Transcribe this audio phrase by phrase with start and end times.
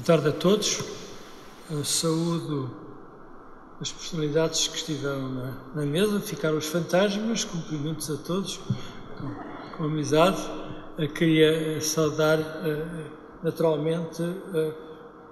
[0.00, 0.82] Boa tarde a todos.
[1.70, 2.74] Eu saúdo
[3.82, 8.58] as personalidades que estiveram na, na, mesa, ficaram os fantasmas, cumprimentos a todos,
[9.18, 10.40] com, com amizade.
[10.96, 13.10] Eu queria saudar uh,
[13.42, 14.22] naturalmente,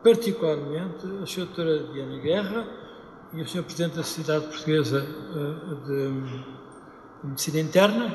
[0.04, 1.46] particularmente, a Sra.
[1.90, 2.68] Diana Guerra
[3.32, 3.62] e o Sr.
[3.62, 5.00] Presidente da Sociedade Portuguesa
[5.86, 6.12] de
[7.24, 8.14] Medicina Interna.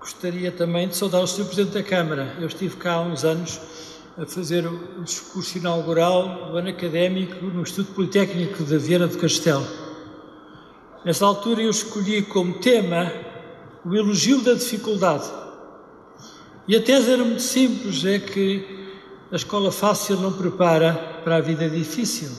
[0.00, 1.44] Gostaria também de saudar o Sr.
[1.44, 2.34] Presidente da Câmara.
[2.40, 3.60] Eu estive cá há uns anos
[4.16, 9.66] a fazer o discurso inaugural do ano académico no Instituto Politécnico de Viana do Castelo.
[11.04, 13.12] Nessa altura eu escolhi como tema
[13.84, 15.28] o elogio da dificuldade.
[16.68, 18.64] E a tese era muito simples, é que
[19.32, 22.30] a escola fácil não prepara para a vida difícil.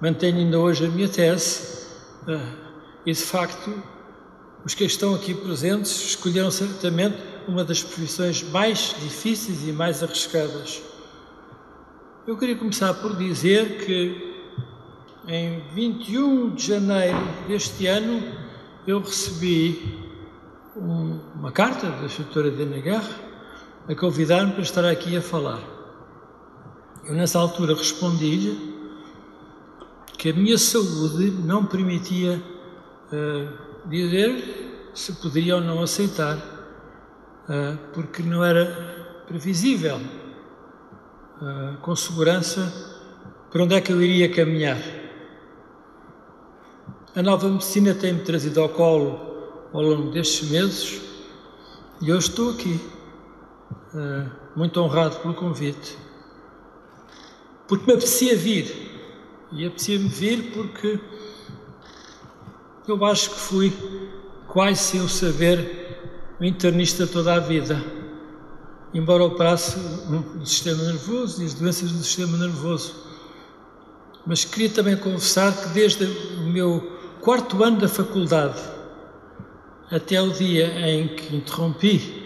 [0.00, 1.86] Mantenho ainda hoje a minha tese
[2.26, 2.54] ah,
[3.06, 3.72] e, de facto,
[4.64, 7.16] os que estão aqui presentes escolheram certamente
[7.48, 10.80] uma das profissões mais difíceis e mais arriscadas.
[12.26, 14.32] Eu queria começar por dizer que
[15.26, 18.22] em 21 de janeiro deste ano
[18.86, 19.98] eu recebi
[20.76, 23.20] um, uma carta da doutora Dena Guerra
[23.88, 25.60] a convidar-me para estar aqui a falar.
[27.04, 28.72] Eu nessa altura respondi-lhe
[30.16, 32.40] que a minha saúde não permitia
[33.12, 36.38] uh, dizer se poderia ou não aceitar
[37.48, 40.00] ah, porque não era previsível
[41.40, 42.72] ah, com segurança
[43.50, 44.78] para onde é que eu iria caminhar.
[47.14, 51.02] A nova medicina tem-me trazido ao colo ao longo destes meses
[52.00, 52.80] e eu estou aqui,
[53.94, 55.96] ah, muito honrado pelo convite,
[57.68, 58.90] porque me apetecia vir.
[59.52, 60.98] E apetecia-me vir porque
[62.86, 63.72] eu acho que fui
[64.48, 65.82] quase sem o saber
[66.40, 67.82] o internista toda a vida,
[68.92, 72.94] embora operasse no sistema nervoso e as doenças do sistema nervoso.
[74.26, 76.80] Mas queria também confessar que desde o meu
[77.20, 78.60] quarto ano da faculdade
[79.90, 82.22] até o dia em que interrompi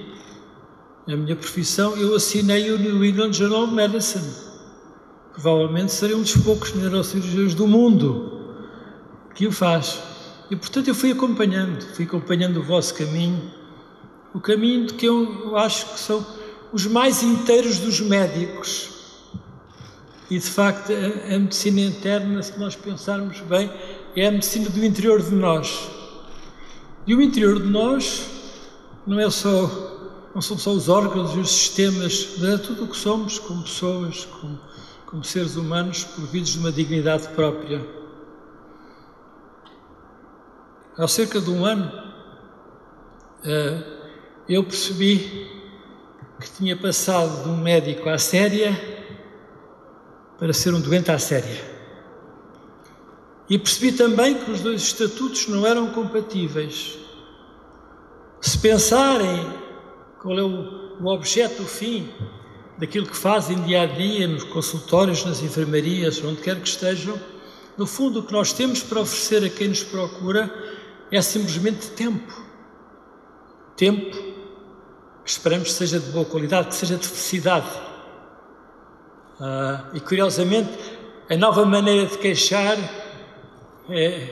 [1.06, 4.24] a minha profissão, eu assinei o New England Journal of Medicine.
[5.32, 8.56] Provavelmente serei um dos poucos neurocirurgiões do mundo
[9.34, 10.15] que o faz.
[10.50, 13.50] E portanto eu fui acompanhando, fui acompanhando o vosso caminho
[14.36, 16.24] o caminho de que eu acho que são
[16.70, 18.90] os mais inteiros dos médicos.
[20.30, 23.72] E de facto, a, a medicina interna, se nós pensarmos bem,
[24.14, 25.88] é a medicina do interior de nós.
[27.06, 28.26] E o interior de nós
[29.06, 29.94] não é só
[30.34, 34.26] não são só os órgãos e os sistemas, é tudo o que somos como pessoas,
[34.26, 34.60] como,
[35.06, 37.80] como seres humanos, providos de uma dignidade própria.
[40.98, 41.92] Há cerca de um ano,
[43.44, 43.84] uh,
[44.48, 45.46] eu percebi
[46.40, 48.74] que tinha passado de um médico à séria
[50.38, 51.60] para ser um doente à séria.
[53.46, 56.98] E percebi também que os dois estatutos não eram compatíveis.
[58.40, 59.52] Se pensarem
[60.22, 62.08] qual é o, o objeto, o fim
[62.78, 67.20] daquilo que fazem dia a dia nos consultórios, nas enfermarias, onde quer que estejam,
[67.76, 70.65] no fundo o que nós temos para oferecer a quem nos procura
[71.10, 72.32] é simplesmente tempo.
[73.76, 74.16] Tempo
[75.24, 77.68] esperamos que seja de boa qualidade, que seja de felicidade.
[79.40, 80.70] Uh, e curiosamente,
[81.28, 82.78] a nova maneira de queixar
[83.90, 84.28] é,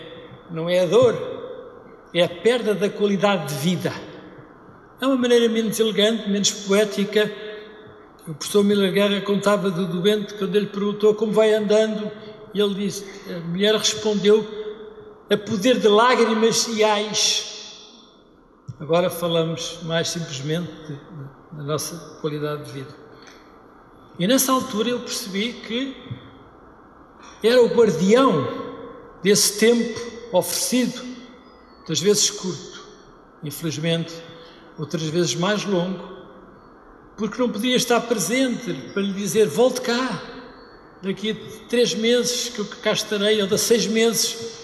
[0.51, 1.15] não é a dor,
[2.15, 3.93] é a perda da qualidade de vida.
[5.01, 7.31] É uma maneira menos elegante, menos poética.
[8.27, 12.11] O professor Miller Guerra contava do doente quando ele perguntou como vai andando,
[12.55, 14.64] e ele disse: a mulher respondeu,
[15.31, 17.55] a poder de lágrimas e ais
[18.81, 20.71] Agora falamos mais simplesmente
[21.53, 22.95] da nossa qualidade de vida.
[24.19, 25.97] E nessa altura eu percebi que
[27.43, 28.47] era o guardião
[29.23, 30.01] desse tempo
[30.33, 31.03] oferecido,
[31.77, 32.85] muitas vezes curto,
[33.45, 34.13] infelizmente,
[34.77, 36.03] outras vezes mais longo,
[37.17, 40.21] porque não podia estar presente para lhe dizer: volte cá,
[41.01, 44.64] daqui a três meses que eu cá estarei, ou de seis meses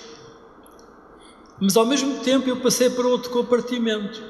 [1.61, 4.23] mas ao mesmo tempo eu passei para outro compartimento.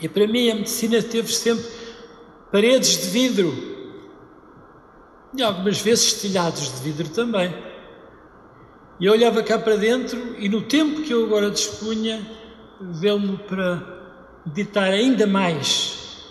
[0.00, 1.64] E para mim a medicina teve sempre
[2.52, 3.52] paredes de vidro
[5.36, 7.52] e algumas vezes telhados de vidro também.
[9.00, 12.24] E eu olhava cá para dentro e no tempo que eu agora dispunha,
[13.00, 16.22] deu-me para meditar ainda mais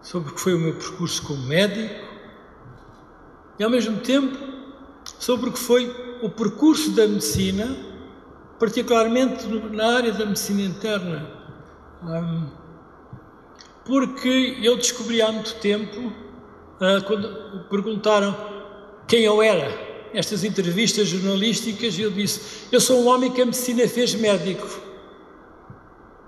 [0.00, 2.04] sobre o que foi o meu percurso como médico
[3.58, 4.36] e ao mesmo tempo
[5.18, 7.93] sobre o que foi o percurso da medicina
[8.64, 11.30] particularmente na área da medicina interna,
[13.84, 18.34] porque eu descobri há muito tempo uh, quando perguntaram
[19.06, 19.68] quem eu era,
[20.14, 24.66] estas entrevistas jornalísticas, eu disse: Eu sou um homem que a medicina fez médico.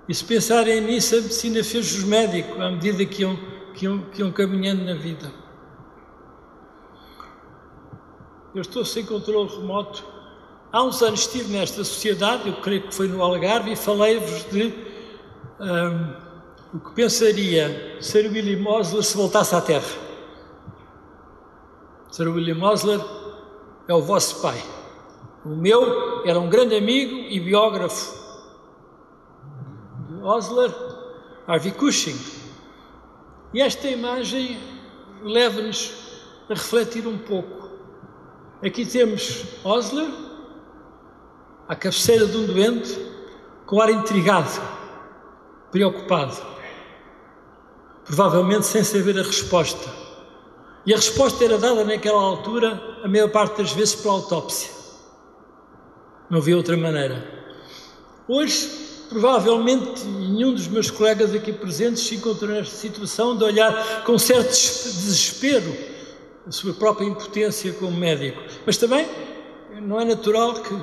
[0.07, 3.35] E se pensarem nisso, a medicina fez-os médicos à medida que iam,
[3.73, 5.33] que, iam, que iam caminhando na vida.
[8.53, 10.16] Eu estou sem controle remoto.
[10.71, 14.73] Há uns anos estive nesta sociedade, eu creio que foi no Algarve, e falei-vos de
[15.59, 19.87] um, o que pensaria Sir William Osler se voltasse à Terra.
[22.11, 22.99] Sir William Osler
[23.87, 24.61] é o vosso pai.
[25.45, 28.17] O meu era um grande amigo e biógrafo
[30.09, 30.73] de Osler,
[31.47, 32.19] Harvey Cushing.
[33.53, 34.57] E esta imagem
[35.23, 35.93] leva-nos
[36.49, 37.69] a refletir um pouco.
[38.61, 40.26] Aqui temos Osler,
[41.67, 42.97] à cabeceira de um doente,
[43.65, 44.49] com ar intrigado,
[45.71, 46.37] preocupado,
[48.05, 49.89] provavelmente sem saber a resposta.
[50.85, 54.71] E a resposta era dada naquela altura, a maior parte das vezes, pela autópsia.
[56.29, 57.37] Não havia outra maneira.
[58.25, 58.69] Hoje,
[59.09, 64.49] provavelmente, nenhum dos meus colegas aqui presentes se encontrou nesta situação de olhar com certo
[64.49, 65.75] desespero
[66.47, 68.41] a sua própria impotência como médico.
[68.65, 69.05] Mas também
[69.81, 70.73] não é natural que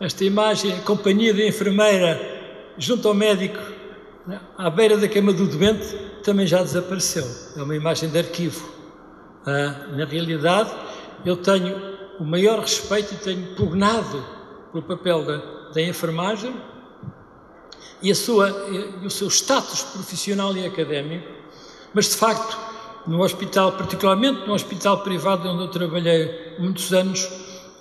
[0.00, 2.20] esta imagem, a companhia da enfermeira
[2.78, 3.58] junto ao médico,
[4.26, 7.24] né, à beira da cama do doente, também já desapareceu.
[7.56, 8.68] É uma imagem de arquivo.
[9.46, 10.70] Ah, na realidade,
[11.24, 14.24] eu tenho o maior respeito e tenho pugnado
[14.70, 15.36] pelo papel da,
[15.72, 16.54] da enfermagem
[18.00, 18.48] e, a sua,
[19.02, 21.26] e o seu status profissional e académico,
[21.94, 22.56] mas de facto,
[23.06, 27.28] no hospital, particularmente no hospital privado onde eu trabalhei muitos anos,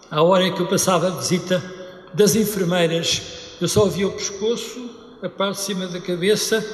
[0.10, 1.81] à hora em que eu passava a visita
[2.14, 3.22] das enfermeiras,
[3.60, 4.90] eu só via o pescoço,
[5.22, 6.66] a parte de cima da cabeça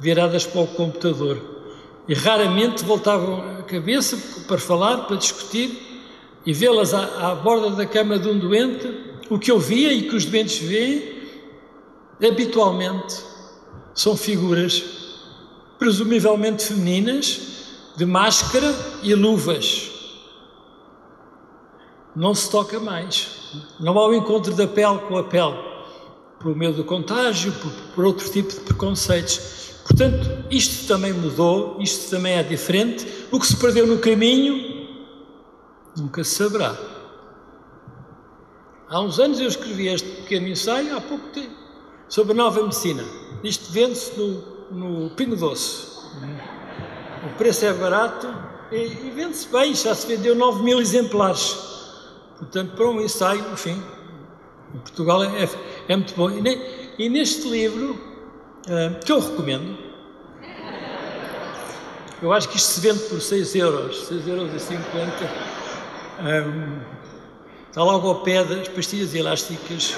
[0.00, 1.40] viradas para o computador.
[2.08, 5.80] E raramente voltavam a cabeça para falar, para discutir
[6.44, 8.92] e vê-las à, à, borda da cama de um doente,
[9.30, 11.22] o que eu via e que os doentes veem,
[12.22, 13.16] habitualmente,
[13.94, 14.82] são figuras
[15.78, 17.40] presumivelmente femininas,
[17.96, 19.93] de máscara e luvas.
[22.14, 23.52] Não se toca mais.
[23.80, 25.56] Não há o encontro da pele com a pele,
[26.38, 29.64] por medo do contágio, por, por outro tipo de preconceitos.
[29.86, 33.06] Portanto, isto também mudou, isto também é diferente.
[33.30, 34.88] O que se perdeu no caminho,
[35.96, 36.76] nunca se saberá.
[38.88, 41.54] Há uns anos eu escrevi este pequeno ensaio, há pouco tempo,
[42.08, 43.04] sobre a nova medicina.
[43.42, 45.94] Isto vende-se no, no Pingo Doce.
[47.26, 48.28] O preço é barato
[48.70, 51.74] e, e vende-se bem, já se vendeu 9 mil exemplares.
[52.38, 53.82] Portanto, para um ensaio, enfim,
[54.74, 55.48] em Portugal é,
[55.88, 56.30] é muito bom.
[56.30, 57.92] E, e neste livro
[58.66, 59.84] uh, que eu recomendo.
[62.22, 64.84] Eu acho que isto se vende por 6 euros, 6 euros e 50.
[66.20, 66.80] Um,
[67.68, 69.94] está logo ao pé das pastilhas elásticas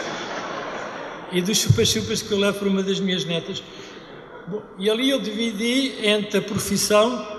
[1.30, 3.62] e dos chupas-chupas que eu levo para uma das minhas netas.
[4.46, 7.35] Bom, e ali eu dividi entre a profissão,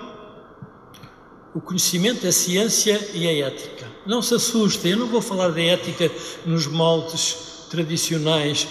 [1.58, 3.84] o conhecimento, a ciência e a ética.
[4.06, 6.08] Não se assustem, eu não vou falar da ética
[6.46, 8.68] nos moldes tradicionais,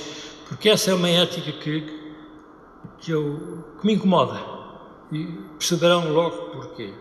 [0.48, 1.84] porque essa é uma ética que,
[3.02, 4.42] que, eu, que me incomoda
[5.12, 5.26] e
[5.60, 6.94] perceberão logo porquê.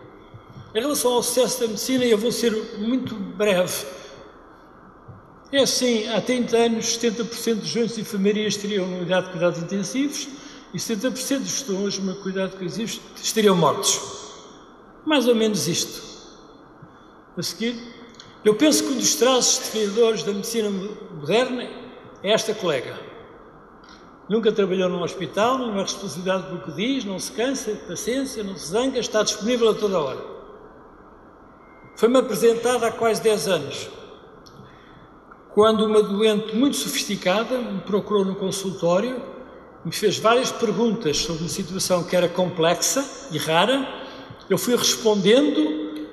[0.74, 3.86] Em relação ao sucesso da medicina, eu vou ser muito breve.
[5.52, 9.62] É assim, há 30 anos, 70% dos doentes de enfermaria estariam na unidade de cuidados
[9.62, 10.28] intensivos
[10.74, 14.25] e 70% dos que estão hoje no cuidado intensivos estariam mortos.
[15.06, 16.02] Mais ou menos isto.
[17.36, 17.80] A seguir,
[18.44, 21.62] eu penso que um dos traços definidos da medicina moderna
[22.22, 22.98] é esta colega.
[24.28, 28.56] Nunca trabalhou num hospital, não é responsabilidade pelo que diz, não se cansa, paciência, não
[28.56, 30.20] se zanga, está disponível a toda hora.
[31.94, 33.88] Foi-me apresentada há quase 10 anos,
[35.54, 39.22] quando uma doente muito sofisticada me procurou no consultório,
[39.84, 44.05] me fez várias perguntas sobre uma situação que era complexa e rara,
[44.48, 46.08] eu fui respondendo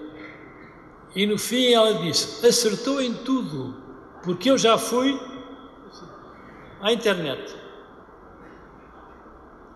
[1.15, 3.75] e no fim ela disse: acertou em tudo,
[4.23, 5.19] porque eu já fui
[6.81, 7.63] à internet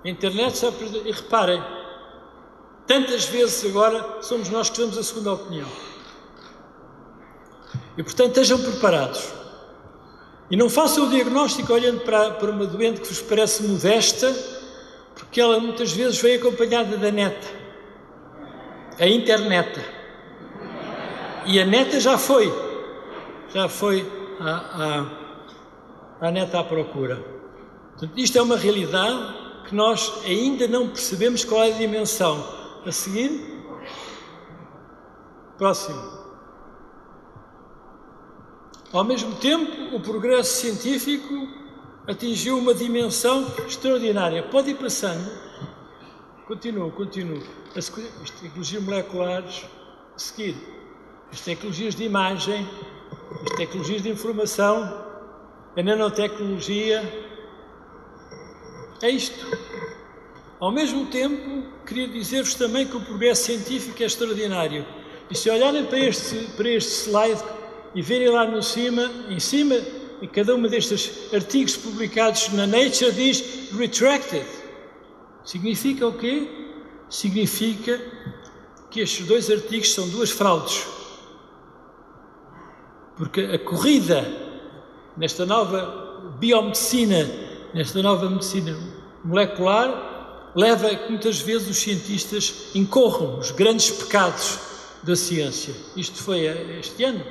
[0.07, 0.65] a internet
[1.05, 1.61] e reparem,
[2.85, 5.67] tantas vezes agora somos nós que damos a segunda opinião.
[7.97, 9.33] E portanto estejam preparados.
[10.49, 14.33] E não façam o diagnóstico olhando para, para uma doente que vos parece modesta,
[15.15, 17.47] porque ela muitas vezes vem acompanhada da neta,
[18.99, 19.79] a internet.
[21.45, 22.53] E a neta já foi,
[23.53, 24.05] já foi
[24.39, 25.07] à,
[26.21, 27.23] à, à neta à procura.
[27.91, 29.33] Portanto, isto é uma realidade
[29.67, 32.57] que nós ainda não percebemos qual é a dimensão.
[32.85, 33.57] A seguir,
[35.57, 35.99] Próximo.
[38.93, 41.47] Ao mesmo tempo, o progresso científico
[42.07, 44.43] atingiu uma dimensão extraordinária.
[44.43, 45.29] Pode ir passando.
[46.47, 47.41] Continuo, continuo.
[47.77, 47.89] As
[48.41, 49.65] tecnologias moleculares,
[50.15, 50.55] a seguir.
[51.31, 52.67] As tecnologias de imagem,
[53.43, 55.05] as tecnologias de informação,
[55.75, 57.03] a nanotecnologia.
[58.99, 59.45] É isto.
[60.59, 64.83] Ao mesmo tempo, queria dizer-vos também que o progresso científico é extraordinário.
[65.29, 67.43] E se olharem para este, para este slide
[67.93, 69.75] e verem lá no cima, em cima,
[70.19, 74.47] em cada um destes artigos publicados na Nature diz retracted.
[75.45, 76.56] Significa o quê?
[77.09, 77.99] Significa
[78.89, 80.85] que estes dois artigos são duas fraudes.
[83.15, 84.25] Porque a corrida
[85.15, 87.27] nesta nova biomedicina,
[87.73, 88.77] nesta nova medicina
[89.23, 94.59] molecular, leva a que muitas vezes os cientistas incorram os grandes pecados
[95.03, 95.73] da ciência.
[95.95, 96.45] Isto foi
[96.79, 97.23] este ano.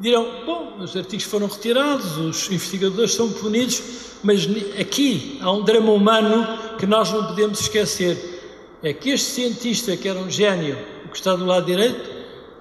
[0.00, 3.82] Dirão, bom, os artigos foram retirados, os investigadores são punidos,
[4.22, 4.46] mas
[4.80, 8.37] aqui há um drama humano que nós não podemos esquecer.
[8.82, 10.78] É que este cientista, que era um gênio,
[11.10, 12.10] que está do lado direito,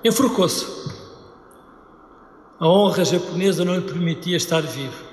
[0.04, 0.66] enforcou-se.
[2.60, 5.06] A honra japonesa não lhe permitia estar vivo.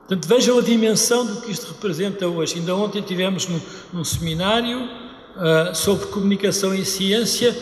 [0.00, 2.56] Portanto, vejam a dimensão do que isto representa hoje.
[2.56, 3.60] Ainda ontem tivemos num,
[3.92, 7.56] num seminário uh, sobre comunicação em ciência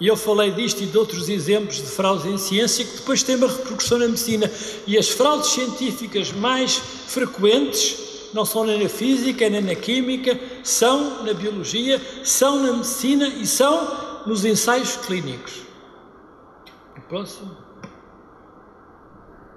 [0.00, 3.36] e eu falei disto e de outros exemplos de fraudes em ciência que depois têm
[3.36, 4.50] uma repercussão na medicina.
[4.86, 7.96] E as fraudes científicas mais frequentes
[8.34, 13.46] não são nem na física, nem na química, são na biologia, são na medicina e
[13.46, 15.62] são nos ensaios clínicos.
[16.96, 17.56] O próximo.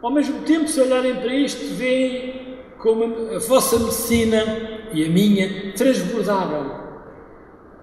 [0.01, 5.73] Ao mesmo tempo, se olharem para isto, veem como a vossa medicina e a minha
[5.73, 6.81] transbordaram.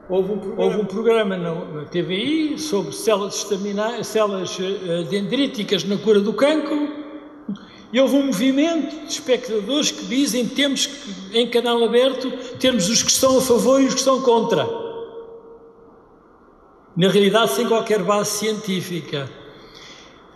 [0.08, 3.46] Houve um programa, Houve um programa na, TVI sobre células,
[4.02, 6.88] células uh, dendríticas na cura do cancro
[7.92, 13.02] e houve um movimento de espectadores que dizem temos que, em canal aberto, termos os
[13.02, 14.68] que estão a favor e os que estão contra.
[16.96, 19.30] Na realidade, sem qualquer base científica.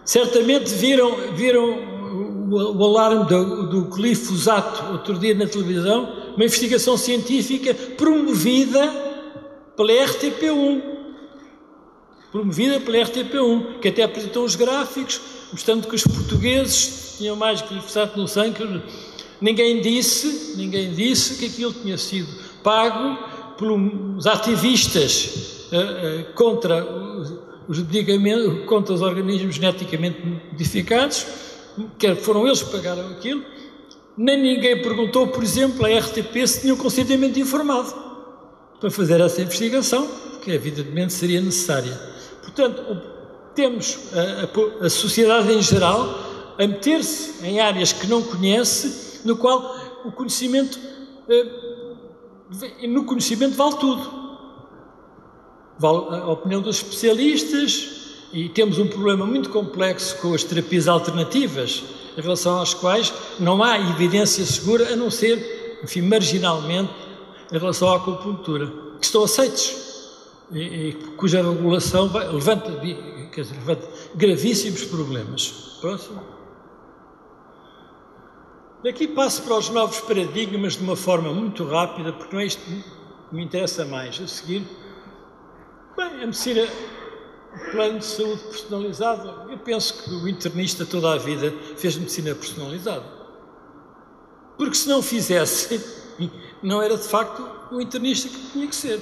[0.04, 1.92] Certamente viram, viram
[2.50, 8.88] o, o alarme do, do glifosato outro dia na televisão, uma investigação científica promovida
[9.76, 10.82] pela RTP1.
[12.30, 15.21] Promovida pela RTP1, que até apresentou os gráficos,
[15.52, 18.82] mostrando que os portugueses tinham mais glifosato no sangue.
[19.40, 22.28] Ninguém disse, ninguém disse que aquilo tinha sido
[22.62, 23.18] pago
[23.59, 26.85] pelos ativistas uh, uh, contra
[27.68, 30.18] os medicamentos contra os organismos geneticamente
[30.50, 31.26] modificados,
[31.99, 33.44] que foram eles que pagaram aquilo,
[34.16, 37.94] nem ninguém perguntou, por exemplo, à RTP se tinham consentimento informado
[38.80, 40.09] para fazer essa investigação,
[40.42, 41.99] que evidentemente seria necessária.
[42.42, 42.82] Portanto,
[43.54, 49.37] temos a, a, a sociedade em geral a meter-se em áreas que não conhece, no
[49.37, 50.78] qual o conhecimento,
[51.28, 54.23] eh, no conhecimento vale tudo.
[55.78, 61.82] Vale a opinião dos especialistas e temos um problema muito complexo com as terapias alternativas,
[62.16, 66.92] em relação às quais não há evidência segura, a não ser, enfim, marginalmente,
[67.50, 69.91] em relação à acupuntura, que estão aceitos
[70.52, 75.78] e, cuja regulação vai, levanta, dizer, levanta gravíssimos problemas.
[75.80, 76.23] Próximo.
[78.85, 82.61] Daqui passo para os novos paradigmas de uma forma muito rápida, porque não é isto
[82.62, 82.85] que
[83.35, 84.21] me interessa mais.
[84.21, 84.66] A seguir,
[85.97, 86.66] Bem, a medicina,
[87.54, 92.35] o plano de saúde personalizado, eu penso que o internista toda a vida fez medicina
[92.35, 93.04] personalizada.
[94.56, 95.85] Porque se não fizesse,
[96.62, 99.00] não era de facto o internista que tinha que ser.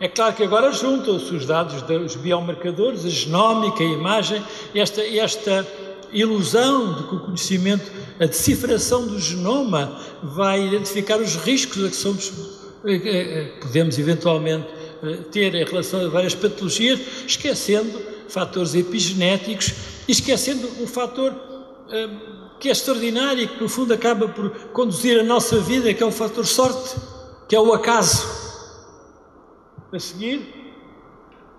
[0.00, 4.42] É claro que agora juntam-se os dados dos biomarcadores, a genómica, a imagem,
[4.74, 5.66] esta, esta
[6.12, 11.96] ilusão de que o conhecimento, a decifração do genoma vai identificar os riscos a que
[11.96, 12.32] somos,
[13.60, 14.66] podemos eventualmente
[15.02, 19.72] eh, ter em relação a várias patologias, esquecendo fatores epigenéticos
[20.08, 21.34] e esquecendo um fator
[21.90, 22.08] eh,
[22.58, 26.06] que é extraordinário e que, no fundo, acaba por conduzir a nossa vida, que é
[26.06, 26.96] o fator sorte,
[27.48, 28.43] que é o acaso.
[29.94, 30.42] A seguir,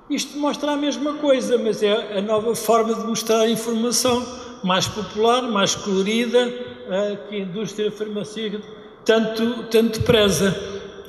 [0.09, 4.25] isto mostra a mesma coisa, mas é a nova forma de mostrar a informação,
[4.61, 8.61] mais popular, mais colorida, eh, que a indústria farmacêutica
[9.05, 10.53] tanto, tanto preza.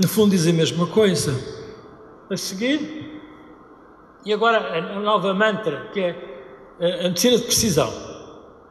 [0.01, 1.35] No fundo, diz a mesma coisa
[2.31, 3.21] a seguir.
[4.25, 7.93] E agora a nova mantra, que é a medicina de precisão.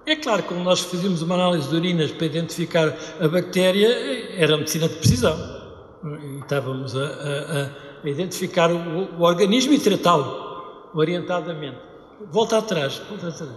[0.05, 3.89] É claro que quando nós fazíamos uma análise de urinas para identificar a bactéria,
[4.38, 5.35] era a medicina de precisão.
[6.21, 10.89] E estávamos a, a identificar o, o, organismo e tratá-lo.
[10.93, 11.77] orientadamente.
[12.31, 13.51] Volta atrás, volta atrás.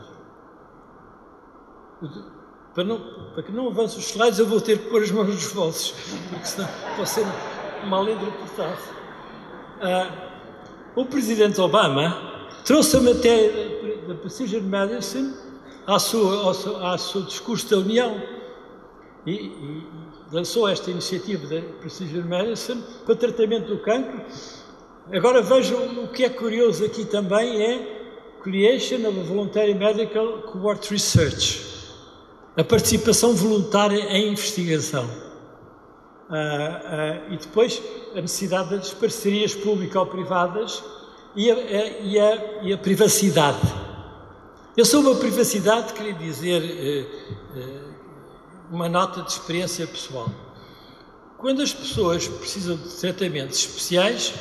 [2.74, 3.00] Para, não,
[3.34, 5.94] para que não avance os slides, eu vou ter que pôr as mãos nos bolsos,
[6.28, 7.26] porque senão pode ser
[7.88, 8.78] mal interpretado.
[9.80, 10.10] Ah,
[10.96, 12.16] o presidente Obama
[12.64, 15.34] trouxe a matéria da Precision Medicine
[15.86, 18.20] ao seu, ao seu, ao seu discurso da União
[19.26, 19.86] e, e,
[20.30, 24.20] lançou esta iniciativa da Precision Medicine para tratamento do cancro.
[25.12, 27.98] Agora vejam o que é curioso aqui também é
[28.42, 31.60] Creation of a Voluntary Medical Cohort Research,
[32.56, 35.08] a participação voluntária em investigação.
[36.28, 37.82] Uh, uh, e depois
[38.14, 40.84] a necessidade das parcerias público-privadas
[41.34, 42.18] e e,
[42.62, 43.60] e a, privacidade.
[44.76, 47.87] Eu sou uma privacidade, queria dizer uh,
[48.70, 50.28] uma nota de experiência pessoal.
[51.38, 54.34] Quando as pessoas precisam de tratamentos especiais,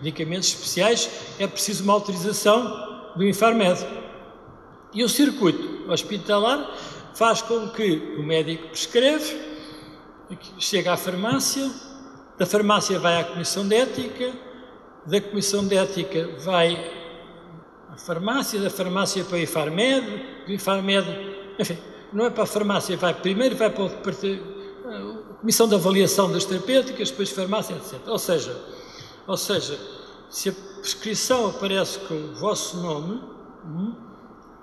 [0.00, 3.84] medicamentos especiais, é preciso uma autorização do Infarmed.
[4.92, 6.70] E o circuito hospitalar
[7.14, 9.54] faz com que o médico prescreve,
[10.58, 11.70] chega à farmácia,
[12.38, 14.32] da farmácia vai à Comissão de Ética,
[15.06, 16.76] da Comissão de Ética vai
[17.90, 20.06] à farmácia, da farmácia para o Infarmed,
[20.46, 21.06] do Infarmed,
[21.58, 21.78] enfim,
[22.14, 23.90] não é para a farmácia, vai primeiro vai para a
[25.40, 28.00] Comissão de Avaliação das Terapêuticas, depois farmácia, etc.
[28.06, 28.56] Ou seja,
[29.26, 29.78] ou seja,
[30.30, 33.20] se a prescrição aparece com o vosso nome,
[33.66, 33.94] hum,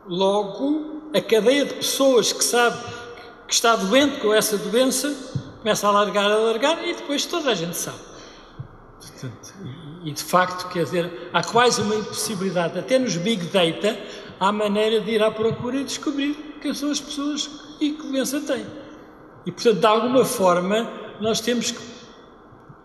[0.07, 2.81] logo a cadeia de pessoas que sabe
[3.47, 5.13] que está doente com essa doença
[5.59, 7.99] começa a alargar, a alargar e depois toda a gente sabe.
[10.03, 13.99] E de facto, quer dizer, há quase uma impossibilidade, até nos big data,
[14.39, 17.49] há maneira de ir à procura e descobrir são as pessoas
[17.79, 18.65] e que doença têm.
[19.45, 20.89] E portanto, de alguma forma,
[21.19, 21.81] nós temos que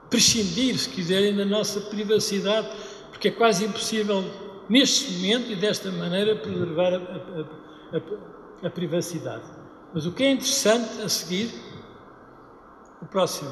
[0.08, 2.68] prescindir, se quiserem, da nossa privacidade,
[3.10, 4.24] porque é quase impossível,
[4.68, 7.96] neste momento e desta maneira, preservar a, a,
[8.64, 9.44] a, a privacidade.
[9.92, 11.50] Mas o que é interessante a seguir,
[13.02, 13.50] o próximo,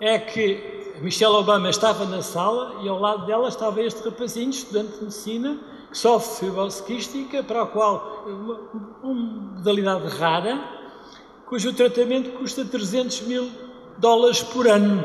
[0.00, 4.92] é que Michelle Obama estava na sala e ao lado dela estava este rapazinho, estudante
[4.92, 5.58] de medicina,
[5.94, 8.60] que sofre fibrose quística, para a qual uma,
[9.00, 9.14] uma
[9.54, 10.58] modalidade rara,
[11.46, 13.48] cujo tratamento custa 300 mil
[13.96, 15.04] dólares por ano.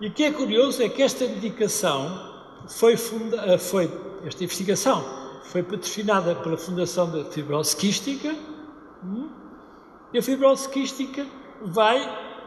[0.00, 3.92] E o que é curioso é que esta medicação foi, funda, eh, foi
[4.24, 5.04] esta investigação
[5.42, 8.34] foi patrocinada pela Fundação da Fibrose Quística
[9.04, 9.28] hum,
[10.12, 11.26] e a fibrose quística
[11.62, 12.00] vai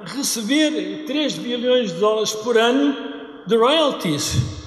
[0.04, 2.96] receber 3 bilhões de dólares por ano
[3.46, 4.61] de royalties,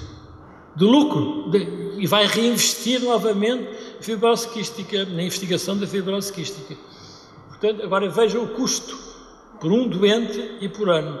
[0.75, 3.69] de lucro, de, e vai reinvestir novamente
[5.13, 6.75] na investigação da fibrose quística.
[7.47, 8.97] Portanto, agora vejam o custo
[9.59, 11.19] por um doente e por ano.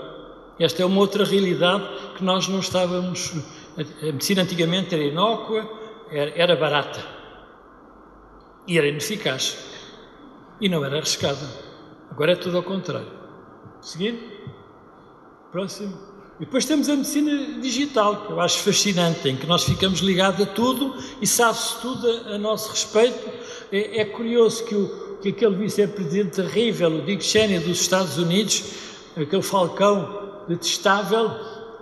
[0.59, 1.87] Esta é uma outra realidade
[2.17, 3.33] que nós não estávamos.
[3.77, 5.69] A medicina antigamente era inócua,
[6.09, 7.03] era, era barata
[8.67, 9.57] e era ineficaz
[10.61, 11.49] e não era arriscada.
[12.11, 13.11] Agora é tudo ao contrário.
[13.81, 14.17] Seguir?
[15.51, 16.14] Próximo.
[16.37, 20.41] E depois temos a medicina digital, que eu acho fascinante, em que nós ficamos ligados
[20.41, 23.29] a tudo e sabe-se tudo a, a, nosso respeito.
[23.71, 28.63] É, é curioso que, o, que aquele vice-presidente terrível, o Dick Cheney dos Estados Unidos,
[29.15, 31.31] aquele falcão detestável,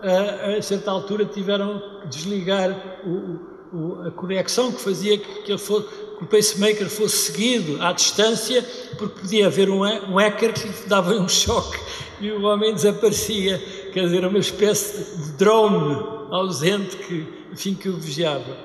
[0.04, 5.58] a, a certa altura tiveram que desligar o, o, a conexão que fazia que, que,
[5.58, 8.64] fosse, que, o pacemaker fosse seguido à distância,
[9.00, 11.80] porque podia haver um, um hacker que dava um choque
[12.24, 15.96] e o homem desaparecia, quer dizer, uma espécie de drone
[16.32, 18.58] ausente que, enfim, que o vigiava.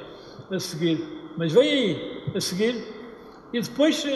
[0.51, 1.05] A seguir,
[1.37, 2.83] mas vem aí, a seguir,
[3.53, 4.09] e depois uh,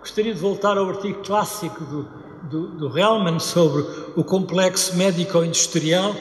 [0.00, 2.08] gostaria de voltar ao artigo clássico do,
[2.50, 3.84] do, do Hellman sobre
[4.16, 6.14] o complexo médico-industrial,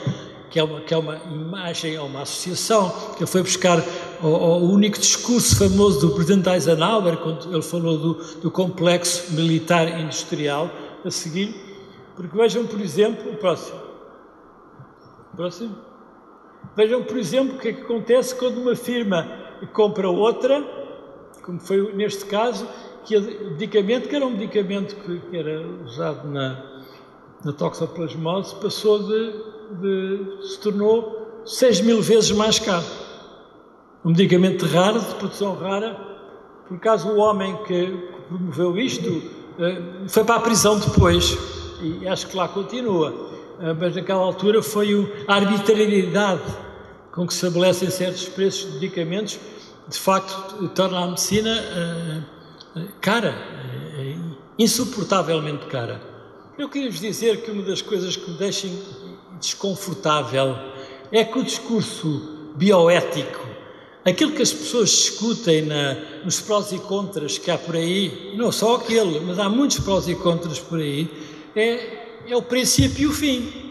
[0.49, 3.83] que é, uma, que é uma imagem, é uma associação, que foi buscar
[4.21, 10.69] o, o, único discurso famoso do presidente Eisenhower, quando ele falou do, do complexo militar-industrial,
[11.03, 11.70] a seguir,
[12.15, 13.79] porque vejam, por exemplo, o próximo.
[15.35, 15.75] Próximo.
[16.75, 19.27] Vejam, por exemplo, o que é que acontece quando uma firma
[19.73, 20.63] compra outra,
[21.43, 22.67] como foi neste caso,
[23.03, 23.21] que o
[23.51, 26.63] medicamento, que era um medicamento que era usado na,
[27.43, 29.33] na toxoplasmose, passou de,
[29.81, 32.85] de, se tornou 6 mil vezes mais caro.
[34.03, 35.99] Um medicamento raro, de produção rara,
[36.67, 39.21] por acaso o homem que promoveu isto
[39.59, 41.37] eh, foi para a prisão depois,
[41.81, 43.13] e acho que lá continua,
[43.59, 46.43] eh, mas naquela altura foi a arbitrariedade
[47.11, 49.39] com que se estabelecem certos preços de medicamentos,
[49.87, 52.21] de facto torna a medicina eh,
[53.01, 53.35] cara,
[53.97, 54.15] é
[54.57, 56.01] insuportavelmente cara.
[56.57, 58.69] Eu queria vos dizer que uma das coisas que me deixam
[59.39, 60.55] desconfortável
[61.11, 63.45] é que o discurso bioético,
[64.05, 68.51] aquilo que as pessoas discutem na, nos prós e contras que há por aí, não
[68.51, 71.09] só aquele, mas há muitos prós e contras por aí,
[71.55, 73.69] é, é o princípio e o fim.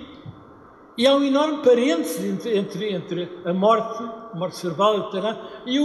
[0.98, 4.02] E há um enorme parênteses entre, entre, entre, a morte,
[4.34, 5.10] a morte cerebral
[5.64, 5.78] e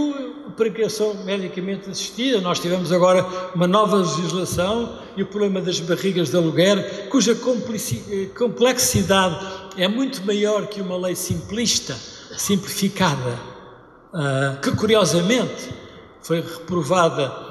[0.46, 2.42] a pregação medicamente assistida.
[2.42, 9.38] Nós tivemos agora uma nova legislação e o problema das barrigas de aluguer, cuja complexidade
[9.78, 11.94] é muito maior que uma lei simplista,
[12.36, 13.40] simplificada,
[14.12, 15.70] uh, que curiosamente
[16.20, 17.45] foi reprovada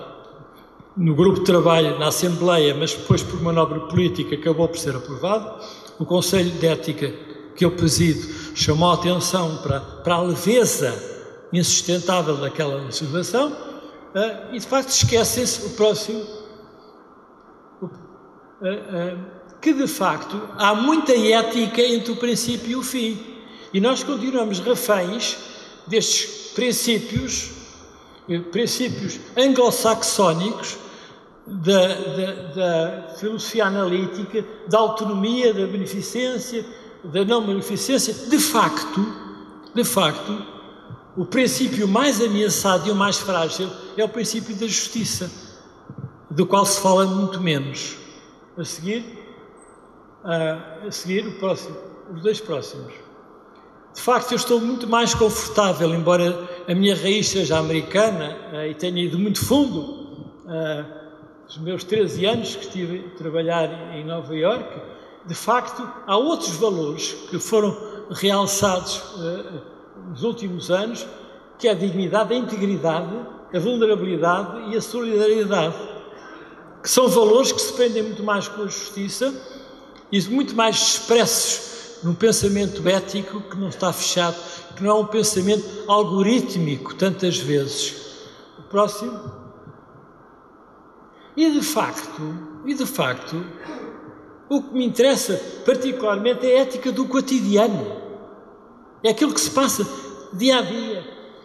[0.97, 5.61] no grupo de trabalho na Assembleia, mas depois por manobra política acabou por ser aprovado.
[5.99, 7.13] O Conselho de Ética
[7.55, 10.93] que eu presido chamou a atenção para, para a leveza
[11.53, 16.19] insustentável daquela legislação uh, e de facto esquecem-se o próximo
[17.81, 19.25] uh, uh,
[19.61, 23.17] que de facto há muita ética entre o princípio e o fim
[23.73, 25.37] e nós continuamos reféns
[25.87, 27.51] destes princípios
[28.51, 30.77] princípios anglo-saxónicos
[31.47, 36.65] da, da, da filosofia analítica, da autonomia, da beneficência,
[37.03, 39.05] da não beneficência, de facto,
[39.73, 40.43] de facto,
[41.15, 45.31] o princípio mais ameaçado e o mais frágil é o princípio da justiça,
[46.29, 47.95] do qual se fala muito menos.
[48.57, 49.05] A seguir,
[50.23, 51.75] a, seguir o próximo,
[52.13, 52.93] os dois próximos.
[53.93, 58.35] De facto, eu estou muito mais confortável, embora a minha raiz seja americana
[58.69, 60.05] e tenha ido muito fundo.
[61.47, 64.79] Os meus 13 anos que estive a trabalhar em Nova Iorque,
[65.25, 67.75] de facto, há outros valores que foram
[68.11, 69.61] realçados uh,
[70.09, 71.05] nos últimos anos,
[71.57, 73.15] que é a dignidade, a integridade,
[73.53, 75.75] a vulnerabilidade e a solidariedade,
[76.81, 79.33] que são valores que se prendem muito mais com a justiça
[80.11, 84.35] e muito mais expressos num pensamento ético que não está fechado,
[84.75, 87.95] que não é um pensamento algorítmico tantas vezes.
[88.59, 89.44] O próximo.
[91.37, 92.21] E de facto,
[92.65, 93.45] e de facto,
[94.49, 98.03] o que me interessa particularmente é a ética do cotidiano.
[99.03, 99.85] É aquilo que se passa
[100.33, 101.03] dia a dia,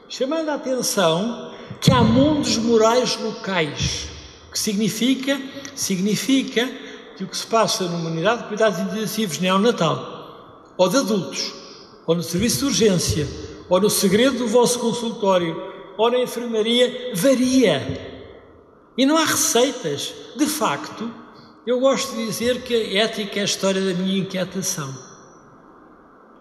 [0.09, 4.09] chamando a atenção que há mundos morais locais,
[4.51, 5.41] que significa,
[5.75, 6.69] significa
[7.17, 11.53] que o que se passa numa unidade de cuidados intensivos neonatal, ou de adultos,
[12.07, 13.29] ou no serviço de urgência,
[13.69, 18.10] ou no segredo do vosso consultório, ou na enfermaria, varia.
[19.01, 20.13] E não há receitas.
[20.37, 21.11] De facto,
[21.67, 24.95] eu gosto de dizer que a ética é a história da minha inquietação.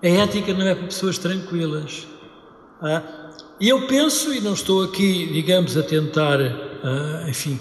[0.04, 2.06] A ética não é para pessoas tranquilas.
[3.62, 6.38] E eu penso, e não estou aqui, digamos, a tentar,
[7.30, 7.58] enfim,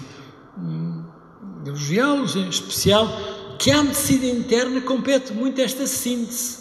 [0.57, 1.05] hum,
[1.65, 3.07] elogiá-los em especial,
[3.57, 6.57] que a medicina interna compete muito esta síntese.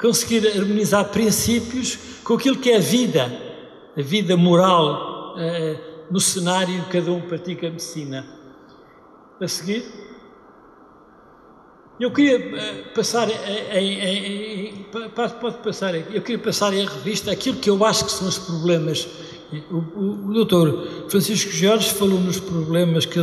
[0.00, 3.32] Conseguir harmonizar princípios com aquilo que é a vida,
[3.96, 5.36] a vida moral,
[6.12, 8.26] no cenário cada um pratica a medicina.
[9.40, 9.82] A seguir.
[11.98, 17.58] Eu queria eh, passar em, em, em, pode passar eu queria passar em revista aquilo
[17.58, 19.08] que eu acho que são os problemas.
[19.70, 23.18] O, o, o doutor Francisco Jorge falou nos problemas que,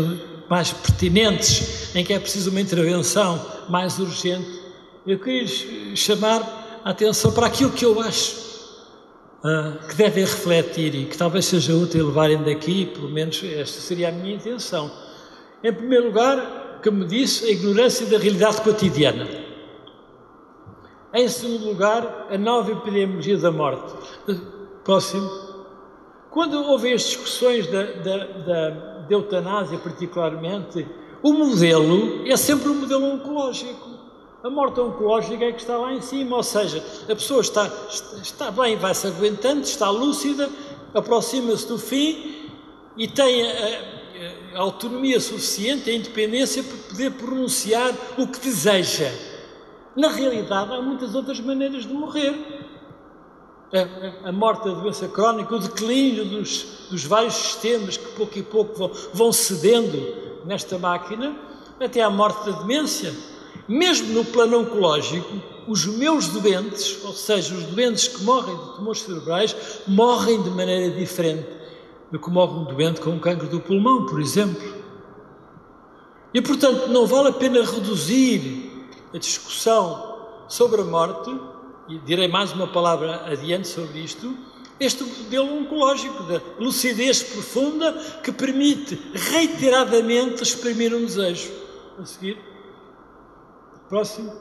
[0.50, 4.62] mais pertinentes, em que é preciso uma intervenção mais urgente.
[5.06, 5.48] Eu queria
[5.96, 8.50] chamar a atenção para aquilo que eu acho
[9.44, 14.10] uh, que devem refletir e que talvez seja útil levarem daqui, pelo menos esta seria
[14.10, 14.92] a minha intenção.
[15.64, 19.28] Em primeiro lugar, me disse a ignorância da realidade cotidiana.
[21.14, 23.94] Em segundo lugar, a nova epidemiologia da morte.
[24.84, 25.30] Próximo.
[26.30, 30.88] Quando houve as discussões da, da, da, da eutanásia, particularmente,
[31.22, 33.99] o modelo é sempre um modelo oncológico.
[34.42, 37.70] A morte oncológica é que está lá em cima, ou seja, a pessoa está,
[38.22, 40.50] está bem, vai-se aguentando, está lúcida,
[40.94, 42.48] aproxima-se do fim
[42.96, 49.12] e tem a, a autonomia suficiente, a independência para poder pronunciar o que deseja.
[49.94, 52.58] Na realidade, há muitas outras maneiras de morrer.
[54.24, 58.44] A, a, morte da doença crónica, o declínio dos, dos vários sistemas que pouco e
[58.44, 61.36] pouco vão, vão cedendo nesta máquina,
[61.80, 63.14] até à morte da demência.
[63.70, 65.32] Mesmo no plano oncológico,
[65.68, 69.56] os meus doentes, ou seja, os doentes que morrem de tumores cerebrais,
[69.88, 71.48] morrem de maneira diferente
[72.12, 74.60] do que morre um doente com um cancro do pulmão, por exemplo.
[76.34, 81.30] E, portanto, não vale a pena reduzir a discussão sobre a morte,
[81.88, 84.36] e direi mais uma palavra adiante sobre isto,
[84.80, 91.52] este modelo oncológico da lucidez profunda que permite reiteradamente exprimir um desejo.
[92.00, 92.49] A seguir.
[93.90, 94.32] Próximo.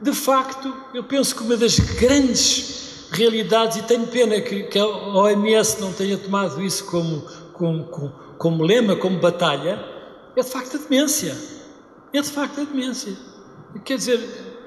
[0.00, 4.86] de facto, eu penso que uma das grandes realidades, e tenho pena que, que a
[4.86, 9.82] OMS não tenha tomado isso como, como, como, como lema, como batalha,
[10.36, 11.36] é de facto a demência.
[12.12, 13.16] É de facto a demência.
[13.84, 14.20] Quer dizer,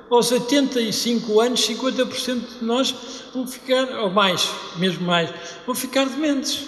[0.10, 2.95] aos 85 anos, 50% de nós
[3.34, 5.30] vão ficar, ou mais, mesmo mais,
[5.65, 6.65] vão ficar dementes,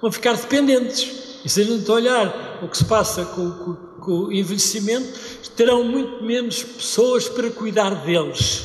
[0.00, 1.40] vão ficar dependentes.
[1.44, 3.74] E se a gente olhar o que se passa com, com,
[4.08, 5.18] o envelhecimento,
[5.56, 8.64] terão muito menos pessoas para cuidar deles.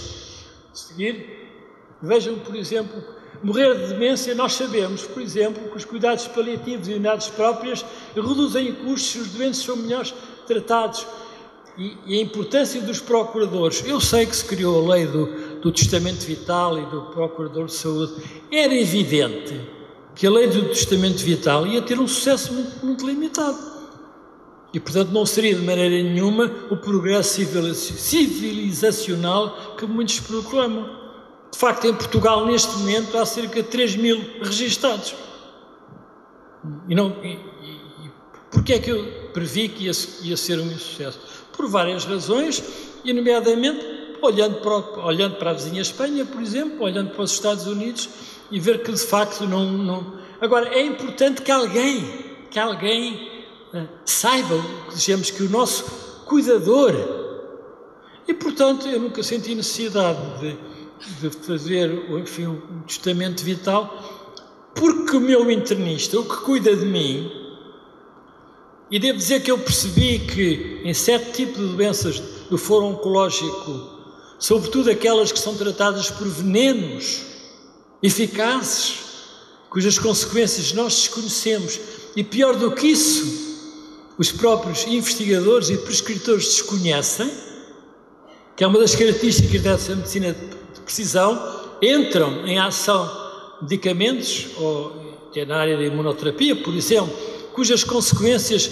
[0.74, 1.50] Seguir,
[2.02, 3.04] vejam, por exemplo,
[3.44, 8.74] morrer de demência, nós sabemos, por exemplo, que os cuidados paliativos e unidades próprias reduzem
[8.74, 10.14] custos, os doentes são melhores
[10.48, 11.06] tratados.
[11.76, 13.84] E, e, a importância dos procuradores.
[13.88, 15.26] Eu sei que se criou a lei do,
[15.60, 18.14] do testamento vital e do procurador de saúde.
[18.52, 19.60] Era evidente
[20.16, 23.73] que a lei do testamento vital ia ter um sucesso muito, muito limitado.
[24.74, 27.40] E, portanto, não seria de maneira nenhuma o progresso
[27.96, 31.04] civilizacional que muitos proclamam.
[31.52, 35.14] De facto, em Portugal, neste momento, há cerca de 3 mil registados.
[36.90, 38.12] E, não, e, e
[38.50, 39.92] porquê é que eu previ que ia,
[40.24, 41.20] ia ser um sucesso?
[41.56, 42.64] Por várias razões,
[43.06, 43.86] e nomeadamente
[44.24, 48.10] olhando para, olhando para a vizinha Espanha, por exemplo, olhando para os Estados Unidos
[48.50, 50.14] e ver que de facto não, não...
[50.42, 52.04] Agora, é importante que alguém,
[52.50, 53.33] que alguém
[53.74, 55.84] uh, saiba, dizemos que o nosso
[56.26, 56.94] cuidador,
[58.28, 60.58] e portanto eu nunca senti necessidade de,
[61.20, 64.22] de fazer enfim, um testamento vital,
[64.74, 67.32] porque o meu internista, o que cuida de mim,
[68.90, 73.92] e devo dizer que eu percebi que em certo tipo de doenças do foro oncológico,
[74.38, 77.22] sobretudo aquelas que são tratadas por venenos,
[78.02, 79.00] eficazes,
[79.70, 81.80] cujas consequências nós desconhecemos,
[82.16, 83.53] e pior do que isso,
[84.18, 87.32] os próprios investigadores e prescritores desconhecem,
[88.56, 93.10] que é uma das características dessa medicina de precisão, entram em ação
[93.62, 95.04] medicamentos, ou
[95.36, 97.12] é na área da imunoterapia, por exemplo,
[97.54, 98.70] cujas consequências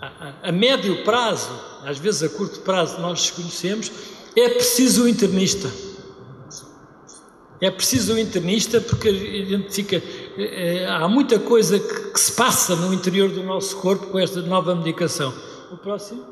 [0.00, 1.50] a, a, médio prazo,
[1.84, 3.90] às vezes a curto prazo, nós desconhecemos,
[4.36, 5.70] é preciso o internista.
[7.60, 10.02] É preciso o internista porque a gente fica.
[10.40, 14.40] É, há muita coisa que, que, se passa no interior do nosso corpo com esta
[14.40, 15.34] nova medicação.
[15.72, 16.24] O próximo?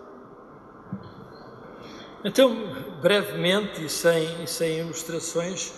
[2.24, 2.56] Então,
[3.02, 5.72] brevemente e sem, sem ilustrações,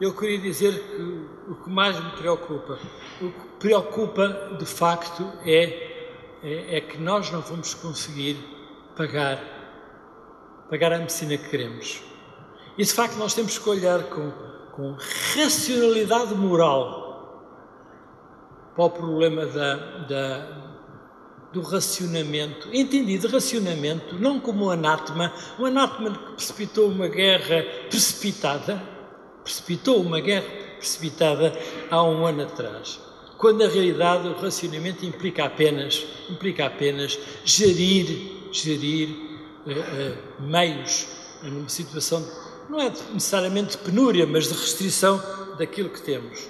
[0.00, 2.78] eu queria dizer que o que mais me preocupa,
[3.20, 5.64] o que preocupa de facto é,
[6.44, 8.36] é, é que nós não vamos conseguir
[8.96, 9.42] pagar,
[10.70, 12.00] pagar a medicina que queremos.
[12.78, 14.96] E de facto nós temos que olhar com com
[15.34, 16.99] racionalidade moral
[18.88, 19.74] para o problema da,
[20.08, 20.46] da,
[21.52, 28.80] do racionamento, entendido racionamento não como um anátema, um anátema que precipitou uma guerra precipitada,
[29.42, 31.52] precipitou uma guerra precipitada
[31.90, 33.00] há um ano atrás,
[33.36, 39.08] quando na realidade o racionamento implica apenas, implica apenas gerir, gerir
[39.66, 41.06] uh, uh, meios
[41.42, 42.24] numa situação
[42.68, 45.20] não é necessariamente de penúria, mas de restrição
[45.58, 46.48] daquilo que temos.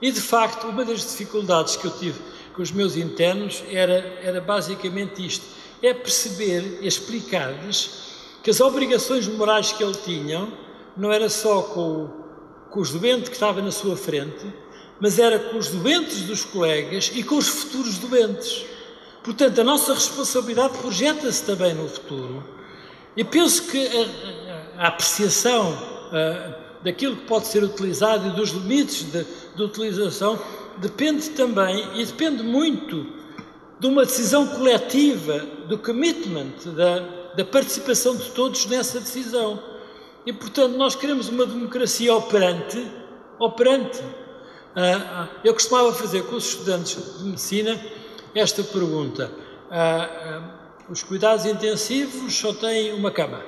[0.00, 2.20] E de facto, uma das dificuldades que eu tive
[2.54, 5.44] com os meus internos era, era basicamente isto:
[5.82, 8.06] é perceber, explicar-lhes
[8.42, 10.52] que as obrigações morais que ele tinham
[10.96, 12.08] não era só com,
[12.70, 14.46] com os doentes que estavam na sua frente,
[15.00, 18.64] mas era com os doentes dos colegas e com os futuros doentes.
[19.22, 22.44] Portanto, a nossa responsabilidade projeta-se também no futuro.
[23.16, 29.02] E penso que a, a apreciação uh, daquilo que pode ser utilizado e dos limites
[29.10, 30.38] de, de utilização
[30.78, 33.04] depende também e depende muito
[33.80, 37.00] de uma decisão coletiva, do commitment, da,
[37.34, 39.60] da participação de todos nessa decisão.
[40.24, 42.88] E, portanto, nós queremos uma democracia operante,
[43.40, 44.00] operante.
[44.00, 47.80] Uh, eu costumava fazer com os estudantes de medicina
[48.32, 49.32] esta pergunta:
[49.70, 53.42] uh, os cuidados intensivos só têm uma cama.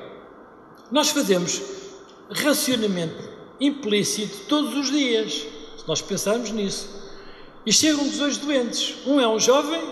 [0.90, 1.62] Nós fazemos
[2.30, 3.27] racionamento
[3.60, 6.98] implícito todos os dias, se nós pensarmos nisso.
[7.66, 8.96] E chegam dois doentes.
[9.06, 9.82] Um é um jovem,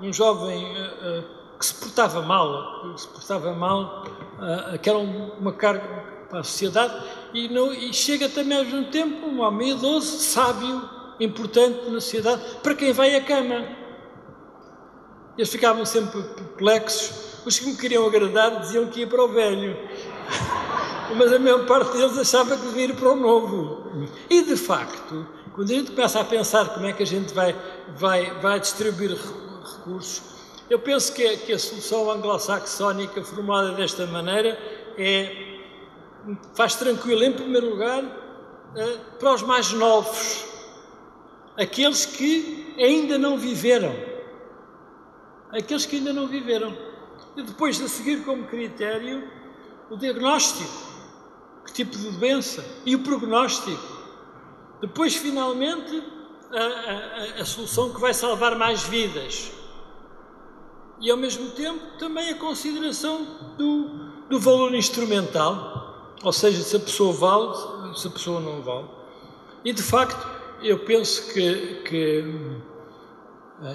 [0.00, 4.04] um jovem uh, uh, que se portava mal, que se portava mal,
[4.38, 6.94] uh, que era uma carga para a sociedade,
[7.32, 10.88] e, não, e chega também ao mesmo tempo um homem idoso, sábio,
[11.20, 13.64] importante na sociedade, para quem vai à cama.
[15.36, 17.42] Eles ficavam sempre perplexos.
[17.44, 19.76] Os que me queriam agradar diziam que ia para o velho
[21.16, 23.92] mas a maior parte deles achava que devia ir para o novo.
[24.30, 27.54] E de facto, quando a gente começa a pensar como é que a gente vai,
[27.96, 30.22] vai, vai distribuir recursos,
[30.70, 34.58] eu penso que, que a solução anglo-saxónica formulada desta maneira
[34.96, 35.50] é
[36.54, 38.04] faz tranquilo, em primeiro lugar,
[38.76, 40.46] eh, para os mais novos,
[41.56, 43.94] aqueles que ainda não viveram.
[45.50, 46.76] Aqueles que ainda não viveram.
[47.36, 49.28] E depois, a seguir como critério,
[49.90, 50.91] o diagnóstico,
[51.64, 54.02] que tipo de doença, e o prognóstico.
[54.80, 56.02] Depois, finalmente,
[56.50, 59.52] a, a, a solução que vai salvar mais vidas.
[61.00, 63.88] E, ao mesmo tempo, também a consideração do,
[64.28, 68.88] do valor instrumental, ou seja, se a pessoa vale, se a pessoa não vale.
[69.64, 70.28] E, de facto,
[70.62, 72.24] eu penso que, que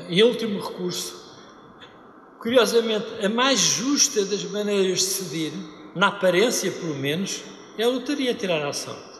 [0.10, 1.36] em último recurso,
[2.40, 5.54] curiosamente, a mais justa das maneiras de decidir,
[5.96, 7.44] na aparência pelo menos,
[7.78, 9.20] é a lotaria tirar à sorte.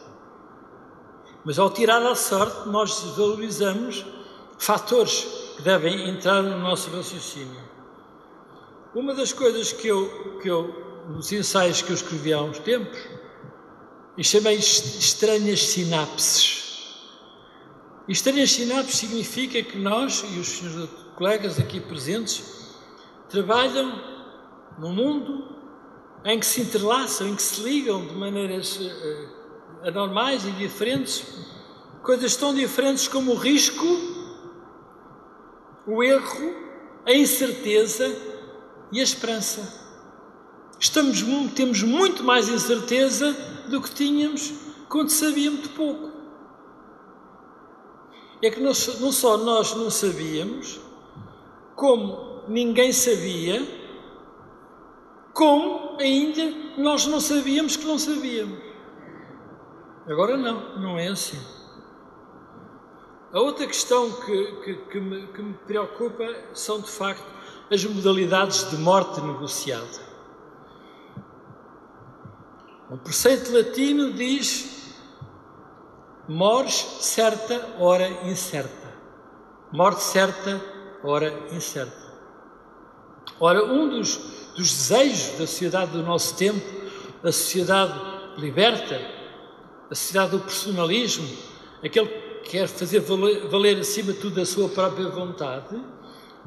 [1.44, 4.04] Mas ao tirar à sorte, nós valorizamos
[4.58, 7.68] fatores que devem entrar no nosso raciocínio.
[8.94, 12.98] Uma das coisas que eu, que eu nos ensaios que eu escrevi há uns tempos,
[14.16, 16.96] e chamei estranhas sinapses.
[18.08, 22.74] Estranhas sinapses significa que nós e os senhores colegas aqui presentes
[23.28, 24.02] trabalham
[24.78, 25.57] num mundo
[26.24, 31.24] em que se entrelaçam, em que se ligam de maneiras uh, anormais e diferentes,
[32.02, 33.86] coisas tão diferentes como o risco,
[35.86, 36.54] o erro,
[37.06, 38.14] a incerteza
[38.92, 39.86] e a esperança.
[40.78, 41.22] Estamos,
[41.54, 43.32] temos muito mais incerteza
[43.68, 44.52] do que tínhamos
[44.88, 46.12] quando sabíamos muito pouco.
[48.40, 50.80] É que não só nós não sabíamos,
[51.74, 53.77] como ninguém sabia,
[55.38, 58.58] como ainda nós não sabíamos que não sabíamos.
[60.08, 61.38] Agora não, não é assim.
[63.32, 67.24] A outra questão que, que, que, me, que me preocupa são, de facto,
[67.70, 70.08] as modalidades de morte negociada.
[72.90, 74.92] O preceito latino diz:
[76.26, 78.92] mores certa, hora incerta.
[79.70, 80.60] Morte certa,
[81.04, 82.08] hora incerta.
[83.38, 86.60] Ora, um dos, dos desejos da sociedade do nosso tempo,
[87.22, 87.94] a sociedade
[88.38, 89.00] liberta,
[89.88, 91.28] a sociedade do personalismo,
[91.82, 92.08] aquele
[92.42, 95.80] que quer fazer valer, valer acima de tudo a sua própria vontade,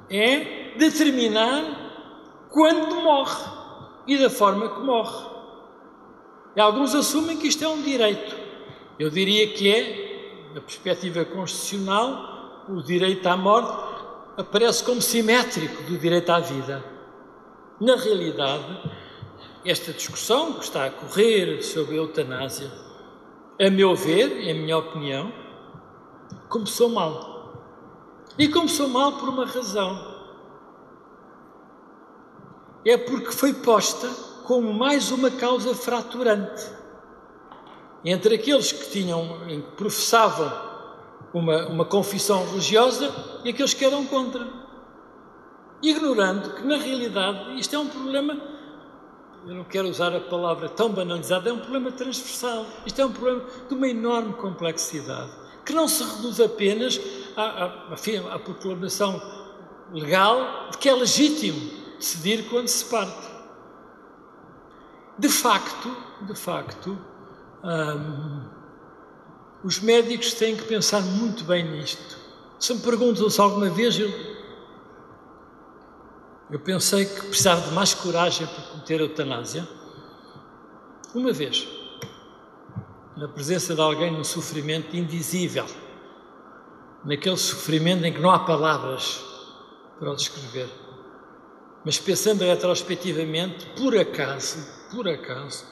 [0.09, 3.49] é determinar quando morre
[4.05, 5.31] e da forma que morre.
[6.57, 8.35] E alguns assumem que isto é um direito.
[8.99, 13.71] Eu diria que é, na perspectiva constitucional, o direito à morte
[14.35, 16.90] aparece como simétrico do direito à vida.
[17.81, 18.79] Na realidade,
[19.65, 22.71] esta discussão que está a correr sobre a eutanásia,
[23.59, 25.33] a meu ver, em minha opinião,
[26.47, 27.55] começou mal.
[28.37, 29.99] E começou mal por uma razão.
[32.85, 34.07] É porque foi posta
[34.45, 36.79] como mais uma causa fraturante
[38.05, 39.39] entre aqueles que tinham,
[39.75, 40.51] professavam
[41.33, 43.11] uma, uma confissão religiosa
[43.43, 44.60] e aqueles que eram contra.
[45.81, 48.37] Ignorando que, na realidade, isto é um problema,
[49.47, 52.65] eu não quero usar a palavra tão banalizada, é um problema transversal.
[52.85, 55.31] Isto é um problema de uma enorme complexidade,
[55.65, 56.99] que não se reduz apenas
[57.35, 59.21] à, à, à proclamação
[59.91, 61.59] legal de que é legítimo
[61.97, 63.31] decidir quando se parte.
[65.17, 66.97] De facto, de facto,
[67.63, 68.43] hum,
[69.63, 72.17] os médicos têm que pensar muito bem nisto.
[72.59, 74.30] Se me perguntam se alguma vez eu,
[76.51, 79.65] eu pensei que precisava de mais coragem para cometer a eutanásia,
[81.15, 81.65] uma vez,
[83.15, 85.65] na presença de alguém num sofrimento indizível,
[87.05, 89.23] naquele sofrimento em que não há palavras
[89.97, 90.69] para o descrever.
[91.85, 94.57] Mas pensando retrospectivamente, por acaso,
[94.91, 95.65] por acaso,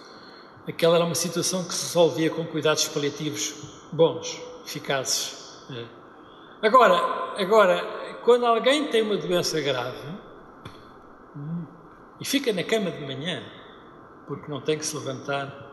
[0.66, 3.54] aquela era uma situação que se resolvia com cuidados paliativos
[3.92, 5.62] bons, eficazes.
[5.72, 5.86] É.
[6.66, 6.96] Agora,
[7.38, 10.29] agora, quando alguém tem uma doença grave
[12.20, 13.44] e fica na cama de manhã,
[14.28, 15.70] porque não tem que se levantar,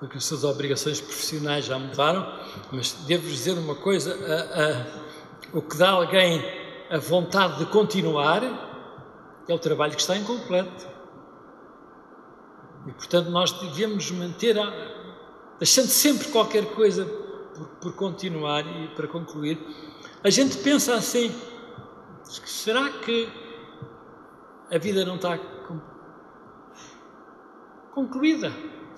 [0.00, 2.26] porque as suas obrigações profissionais já mudaram,
[2.72, 6.42] mas devo-vos dizer uma coisa: a, a, o que dá alguém
[6.90, 8.42] a vontade de continuar
[9.46, 10.88] é o trabalho que está incompleto.
[12.86, 14.72] E, portanto, nós devemos manter, a,
[15.58, 19.58] deixando sempre qualquer coisa por, por continuar e para concluir.
[20.22, 21.34] A gente pensa assim:
[22.24, 23.28] será que
[24.70, 25.38] a vida não está
[27.98, 28.52] concluída?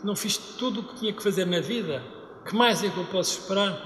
[0.05, 2.03] Não fiz tudo o que tinha que fazer na vida?
[2.46, 3.80] Que mais é que eu posso esperar?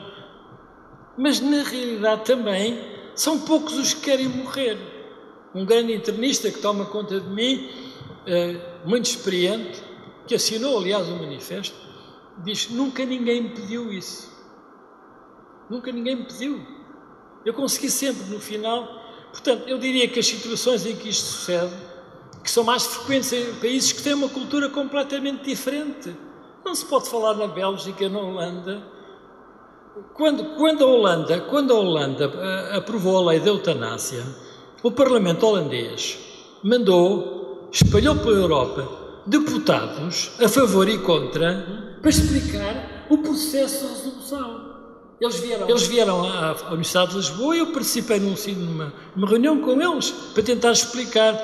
[1.16, 2.80] Mas na realidade também
[3.14, 4.76] são poucos os que querem morrer
[5.54, 7.70] um grande internista que toma conta de mim,
[8.26, 9.80] eh, muito experiente,
[10.26, 11.76] que assinou, aliás, o manifesto,
[12.42, 14.34] diz nunca ninguém me pediu isso.
[15.70, 16.60] Nunca ninguém me pediu.
[17.44, 18.88] Eu consegui sempre, no final.
[19.30, 21.72] Portanto, eu diria que as situações em que isto sucede,
[22.44, 26.14] que são mais frequentes em países que têm uma cultura completamente diferente.
[26.62, 28.82] Não se pode falar na Bélgica, na Holanda.
[30.12, 34.22] Quando, quando a Holanda, quando a Holanda uh, aprovou a lei da eutanásia,
[34.82, 36.18] o Parlamento holandês
[36.62, 38.86] mandou, espalhou pela Europa,
[39.26, 44.74] deputados a favor e contra para explicar o processo de resolução.
[45.18, 49.28] Eles vieram, eles vieram à, à Universidade de Lisboa e eu participei num, numa, numa
[49.28, 51.34] reunião com eles para tentar explicar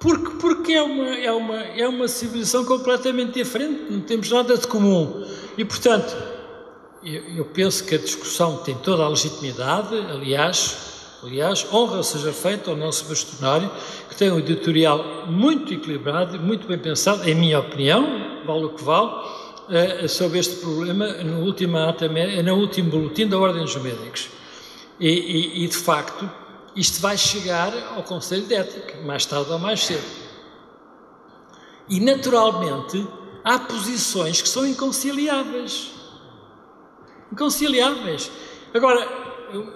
[0.00, 4.66] porque, porque é, uma, é, uma, é uma civilização completamente diferente, não temos nada de
[4.66, 5.24] comum.
[5.56, 6.16] E, portanto,
[7.04, 10.90] eu, eu penso que a discussão tem toda a legitimidade, aliás,
[11.22, 13.70] Aliás, honra seja feita ao nosso bastonário,
[14.08, 18.82] que tem um editorial muito equilibrado, muito bem pensado, em minha opinião, vale o que
[18.82, 21.76] vale, uh, sobre este problema no último,
[22.42, 24.30] no último boletim da Ordem dos Médicos.
[24.98, 26.30] E, e, e, de facto,
[26.80, 30.02] isto vai chegar ao Conselho de Ética, mais tarde ou mais cedo.
[31.86, 33.06] E, naturalmente,
[33.44, 35.90] há posições que são inconciliáveis.
[37.30, 38.30] Inconciliáveis.
[38.72, 39.06] Agora,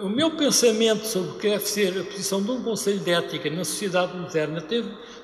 [0.01, 3.51] o meu pensamento sobre o que deve ser a posição de um Conselho de Ética
[3.51, 4.65] na sociedade moderna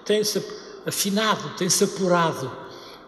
[0.05, 0.45] tem-se
[0.85, 2.51] afinado, tem-se apurado.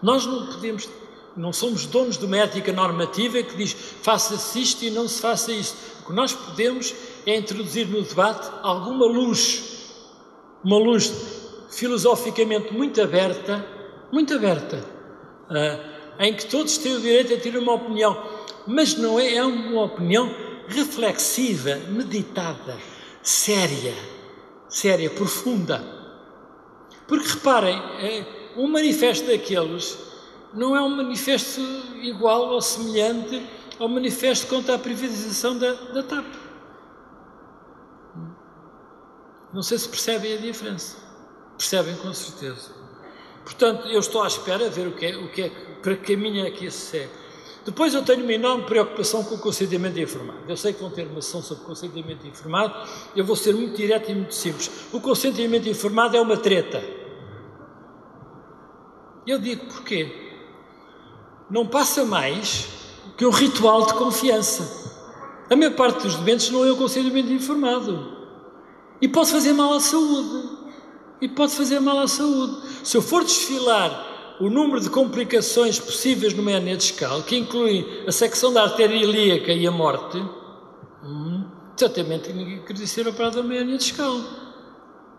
[0.00, 0.88] Nós não podemos,
[1.36, 5.52] não somos donos de uma ética normativa que diz faça-se isto e não se faça
[5.52, 5.76] isto.
[6.02, 6.94] O que nós podemos
[7.26, 9.94] é introduzir no debate alguma luz,
[10.64, 11.12] uma luz
[11.70, 13.64] filosoficamente muito aberta,
[14.12, 14.84] muito aberta,
[15.48, 18.22] uh, em que todos têm o direito a ter uma opinião,
[18.66, 20.30] mas não é, é uma opinião
[20.68, 22.76] reflexiva, meditada,
[23.22, 23.94] séria,
[24.68, 25.82] séria, profunda.
[27.06, 29.98] Porque reparem, é, um manifesto daqueles
[30.54, 31.60] não é um manifesto
[32.02, 33.42] igual ou semelhante
[33.78, 36.41] ao manifesto contra a privatização da, da TAP.
[39.52, 40.96] Não sei se percebem a diferença.
[41.56, 42.70] Percebem com certeza.
[43.44, 45.48] Portanto, eu estou à espera de ver o que é, o que é
[45.82, 47.10] para que caminho é que isso segue.
[47.64, 50.38] Depois eu tenho uma enorme preocupação com o consentimento informado.
[50.48, 52.74] Eu sei que vão ter uma sessão sobre consentimento informado,
[53.14, 54.70] eu vou ser muito direto e muito simples.
[54.92, 56.82] O consentimento informado é uma treta.
[59.24, 60.32] Eu digo porquê?
[61.48, 62.68] Não passa mais
[63.16, 64.82] que um ritual de confiança.
[65.48, 68.21] A maior parte dos doentes não é o consentimento informado.
[69.02, 70.48] E pode fazer mal à saúde.
[71.20, 72.56] E pode fazer mal à saúde.
[72.84, 78.12] Se eu for desfilar o número de complicações possíveis no hernia discal, que inclui a
[78.12, 80.18] secção da artéria ilíaca e a morte,
[81.04, 81.44] hum,
[81.76, 84.20] certamente ninguém queria ser operado numa hernia discal.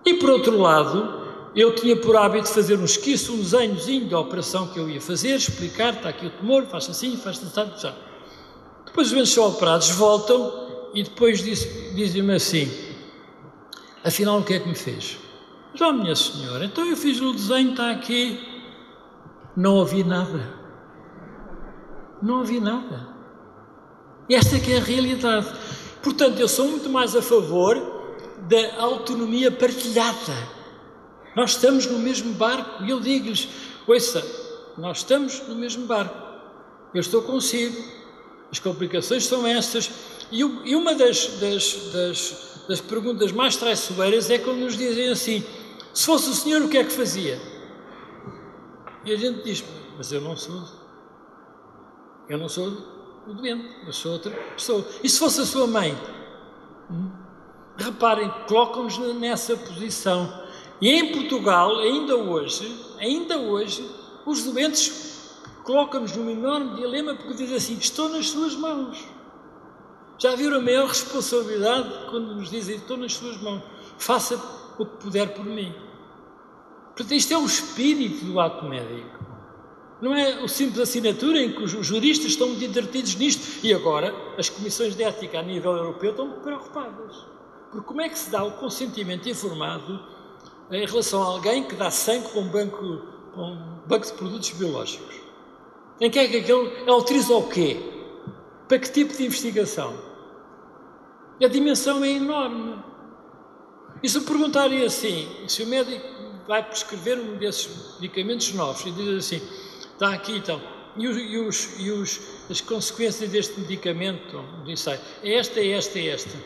[0.06, 1.22] E por outro lado,
[1.56, 5.36] eu tinha por hábito fazer um esquiço, um desenhozinho da operação que eu ia fazer,
[5.36, 7.94] explicar, está aqui o tumor, faz assim, faz assim, já.
[8.86, 12.70] Depois os doentes são operados, voltam e depois dizem-me assim,
[14.04, 15.18] afinal o que é que me fez?
[15.74, 18.40] Já, minha senhora, então eu fiz o desenho, está aqui,
[19.56, 20.62] não ouvi nada.
[22.22, 23.08] Não ouvi nada.
[24.30, 25.48] Esta é que é a realidade.
[26.02, 27.76] Portanto, eu sou muito mais a favor
[28.48, 30.34] da autonomia partilhada.
[31.36, 33.48] Nós estamos no mesmo barco e eu digo-lhes:
[33.88, 34.24] ouça,
[34.78, 36.16] nós estamos no mesmo barco.
[36.94, 37.82] Eu estou consigo.
[38.52, 39.92] As complicações são estas.
[40.32, 45.44] E, uma das, das, das, das perguntas mais traiçoeiras é quando nos dizem assim:
[45.94, 47.40] se fosse o senhor, o que é que fazia?
[49.06, 49.64] E a gente diz,
[49.98, 50.64] mas eu não sou,
[52.30, 52.68] eu não sou
[53.28, 54.86] o doente, eu sou outra pessoa.
[55.04, 55.98] E se fosse a sua mãe?
[56.90, 57.12] Hum?
[57.78, 60.42] Reparem, colocam-nos nessa posição.
[60.80, 63.90] E em Portugal, ainda hoje, ainda hoje,
[64.26, 69.06] os doentes colocam-nos num enorme dilema porque dizem assim: estou nas suas mãos.
[70.24, 73.62] Já viram a maior responsabilidade quando nos dizem: estou nas suas mãos,
[73.98, 74.42] faça
[74.80, 75.76] o que puder por mim.
[76.96, 79.20] Portanto, isto é o espírito do ato médico.
[80.02, 84.16] Não é o simples assinatura em que os juristas estão muito entretidos nisto e agora
[84.38, 87.18] as comissões de ética a nível europeu estão preocupadas.
[87.70, 90.08] Porque como é que se dá o consentimento informado
[90.72, 93.02] em relação a alguém que dá sangue para um banco,
[93.34, 95.16] para um banco de produtos biológicos?
[96.00, 97.78] Em que é que aquele autoriza o quê?
[98.70, 100.13] Para que tipo de investigação?
[101.44, 102.82] A dimensão é enorme.
[104.02, 106.06] E se perguntarem assim, se o médico
[106.48, 109.42] vai prescrever um desses medicamentos novos e diz assim,
[109.94, 110.62] está aqui então,
[110.96, 112.20] e, os, e, os, e os,
[112.50, 116.38] as consequências deste medicamento ensaio, é esta, é esta, é esta.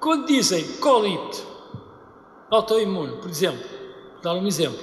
[0.00, 1.42] Quando dizem colite
[2.50, 3.64] autoimune, por exemplo,
[4.22, 4.80] dar um exemplo,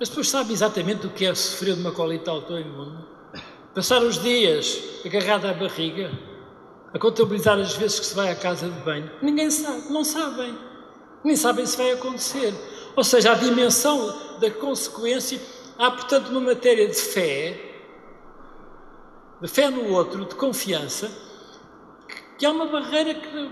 [0.00, 2.98] As pessoas sabem exatamente o que é sofrer de uma colite autoimune.
[3.74, 6.10] Passar os dias agarrado à barriga,
[6.92, 9.10] a contabilizar as vezes que se vai à casa de banho.
[9.20, 10.56] Ninguém sabe, não sabem.
[11.24, 12.54] Nem sabem se vai acontecer.
[12.94, 15.40] Ou seja, a dimensão da consequência.
[15.78, 17.60] Há, portanto, uma matéria de fé,
[19.42, 21.10] de fé no outro, de confiança,
[22.38, 23.50] que há uma barreira que,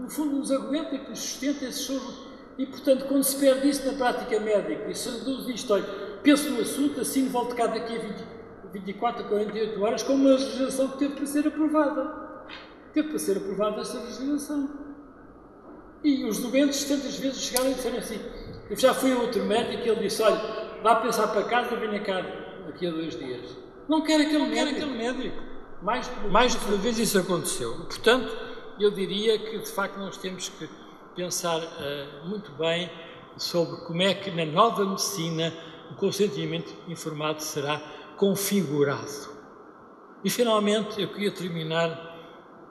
[0.00, 2.26] no fundo, nos aguenta e que sustenta esse choro.
[2.58, 5.84] E, portanto, quando se perde isso na prática médica e se reduz isto, olha,
[6.22, 8.24] penso no assunto, assim volto cá daqui a 20,
[8.72, 12.25] 24 a 48 horas com uma legislação que teve para ser aprovada.
[12.96, 14.70] Teve para ser aprovada essa legislação.
[16.02, 18.18] E os doentes tantas vezes chegaram e disseram assim,
[18.70, 22.00] eu já fui a outro médico e ele disse, olha, vá pensar para casa, venha
[22.00, 22.22] cá
[22.64, 23.54] daqui a dois dias.
[23.86, 24.64] Não quer aquele, não médico.
[24.64, 25.36] Quer aquele médico.
[25.82, 27.74] Mais de, Mais de uma vez isso aconteceu.
[27.84, 28.34] Portanto,
[28.80, 30.66] eu diria que de facto nós temos que
[31.14, 32.90] pensar uh, muito bem
[33.36, 35.52] sobre como é que na nova medicina
[35.90, 37.78] o consentimento informado será
[38.16, 39.36] configurado.
[40.24, 42.15] E finalmente eu queria terminar,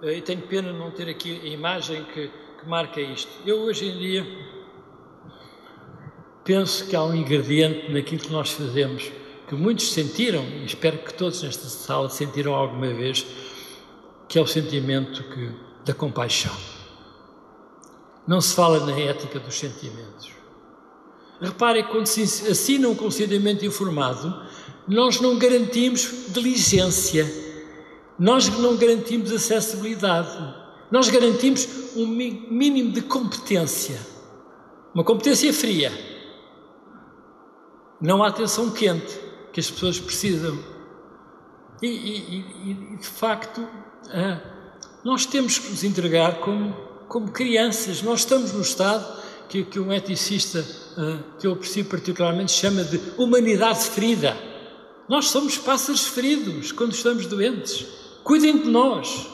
[0.01, 2.29] e tenho pena não ter aqui a imagem que,
[2.59, 3.31] que marca isto.
[3.45, 4.25] Eu hoje em dia
[6.43, 9.11] penso que há um ingrediente naquilo que nós fazemos
[9.47, 13.25] que muitos sentiram, e espero que todos nesta sala sentiram alguma vez,
[14.27, 15.51] que é o sentimento que,
[15.85, 16.55] da compaixão.
[18.27, 20.31] Não se fala na ética dos sentimentos.
[21.39, 24.33] Reparem, quando se assina um consentimento informado,
[24.87, 27.25] nós não garantimos diligência,
[28.17, 30.37] nós não garantimos acessibilidade,
[30.89, 33.99] nós garantimos um mínimo de competência,
[34.93, 35.91] uma competência fria.
[37.99, 39.19] Não há atenção quente
[39.51, 40.57] que as pessoas precisam.
[41.81, 43.67] E, e, e de facto,
[44.09, 44.39] ah,
[45.03, 46.73] nós temos que nos entregar como,
[47.07, 48.01] como crianças.
[48.01, 50.65] Nós estamos no estado que, que um eticista
[50.97, 54.37] ah, que eu aprecio particularmente chama de humanidade ferida.
[55.09, 58.04] Nós somos pássaros feridos quando estamos doentes.
[58.25, 59.29] Cuidem de nós.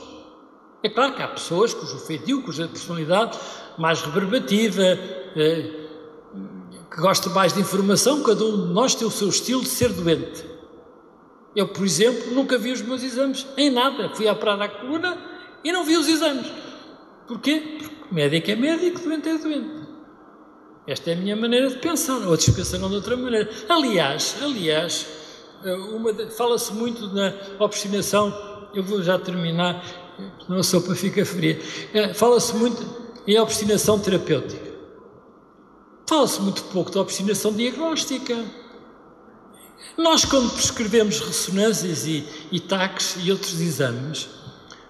[0.83, 3.39] É claro que há pessoas cujo feitio, cuja personalidade
[3.77, 5.87] mais reverbativa, eh,
[6.93, 9.93] que gosta mais de informação, cada um de nós tem o seu estilo de ser
[9.93, 10.43] doente.
[11.55, 14.09] Eu, por exemplo, nunca vi os meus exames em nada.
[14.13, 15.17] Fui à Prada à coluna
[15.63, 16.51] e não vi os exames.
[17.29, 17.77] Porquê?
[17.79, 19.87] Porque médico é médico, doente é doente.
[20.85, 22.27] Esta é a minha maneira de pensar.
[22.27, 23.49] Outros pensarão de outra maneira.
[23.69, 25.07] Aliás, aliás,
[25.63, 28.50] eh, fala-se muito na obstinação.
[28.73, 29.83] Eu vou já terminar,
[30.45, 31.59] senão a sopa fica fria.
[31.93, 32.85] Eh, fala-se muito
[33.27, 34.71] em obstinação terapêutica.
[36.07, 38.43] Fala-se muito pouco da obstinação diagnóstica.
[39.97, 44.29] Nós, quando prescrevemos ressonâncias e, e taques e outros exames,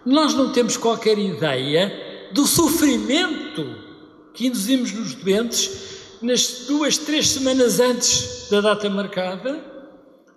[0.05, 3.75] nós não temos qualquer ideia do sofrimento
[4.34, 9.70] que induzimos nos doentes nas duas, três semanas antes da data marcada,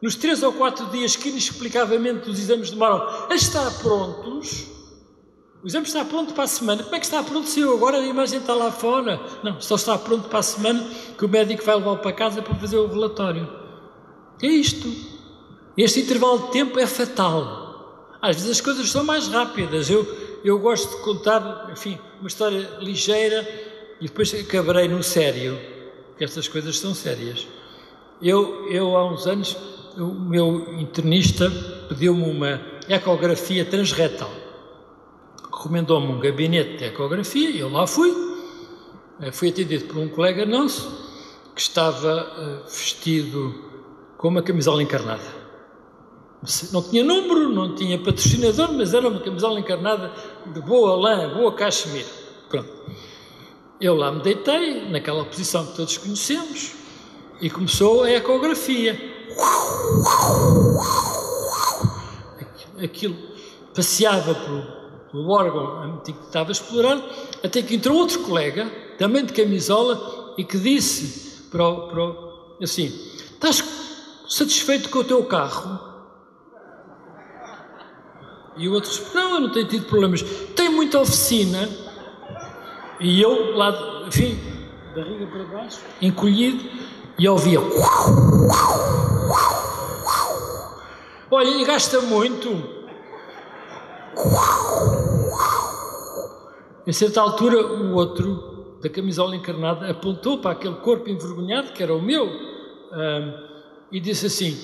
[0.04, 4.66] nos três ou quatro dias que inexplicavelmente os exames demoram a estar prontos,
[5.62, 6.82] o exame está pronto para a semana.
[6.82, 9.18] Como é que está pronto se eu agora a imagem está lá fora?
[9.42, 10.86] Não, só está pronto para a semana
[11.16, 13.50] que o médico vai levá-lo para casa para fazer o relatório.
[14.42, 14.92] É isto.
[15.74, 18.18] Este intervalo de tempo é fatal.
[18.20, 19.88] Às vezes as coisas são mais rápidas.
[19.88, 20.06] Eu,
[20.44, 23.40] eu gosto de contar, enfim, uma história ligeira
[24.02, 25.58] e depois acabarei no sério,
[26.08, 27.48] porque estas coisas são sérias.
[28.20, 29.56] Eu, eu há uns anos,
[29.96, 31.50] o meu internista
[31.88, 34.30] pediu-me uma ecografia transretal
[35.64, 38.12] recomendou-me um gabinete de ecografia eu lá fui.
[39.20, 41.04] Eh, fui atendido por um colega nosso
[41.54, 43.54] que estava uh, vestido
[44.18, 45.22] com uma camisola encarnada.
[46.72, 50.12] Não tinha número, não tinha patrocinador, mas era uma camisola encarnada
[50.52, 52.08] de boa lã, boa cachemira.
[52.48, 52.68] Pronto.
[53.80, 56.72] Eu lá me deitei, naquela posição que todos conhecemos,
[57.40, 59.13] e começou a ecografia.
[62.82, 63.16] Aquilo
[63.74, 67.04] passeava por o órgão que estava explorando,
[67.42, 72.56] até que entrou outro colega, também de camisola, e que disse para o, para o,
[72.62, 72.86] assim:
[73.32, 73.62] Estás
[74.28, 75.78] satisfeito com o teu carro?
[78.56, 80.22] E o outro disse: Não, eu não tenho tido problemas.
[80.56, 81.68] Tem muita oficina.
[83.00, 84.38] E eu, lá, enfim,
[84.94, 86.64] barriga para baixo, encolhido,
[87.18, 87.60] e ouvia.
[91.30, 92.48] Olha, e gasta muito.
[96.86, 101.94] Em certa altura, o outro, da camisola encarnada, apontou para aquele corpo envergonhado, que era
[101.94, 103.32] o meu, um,
[103.90, 104.56] e disse assim: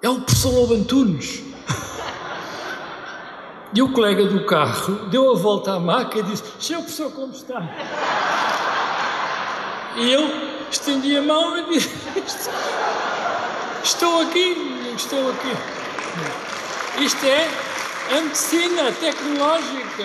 [0.00, 1.42] É o professor Lobo Antunes.
[3.74, 7.32] E o colega do carro deu a volta à maca e disse: Senhor professor, como
[7.32, 7.60] está?
[9.96, 10.22] E eu
[10.70, 12.50] estendi a mão e disse:
[13.84, 14.54] Estou aqui,
[14.96, 17.04] estou aqui.
[17.04, 17.46] Isto é
[18.16, 20.04] a medicina tecnológica.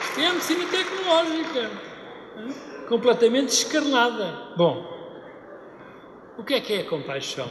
[0.00, 1.70] Isto é a medicina tecnológica.
[2.88, 4.54] Completamente descarnada.
[4.56, 4.86] Bom,
[6.38, 7.48] o que é que é a compaixão?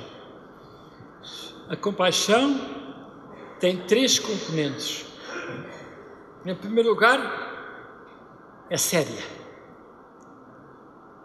[1.68, 2.58] A compaixão
[3.60, 5.06] tem três componentes.
[6.46, 7.20] Em primeiro lugar,
[8.70, 9.26] é séria.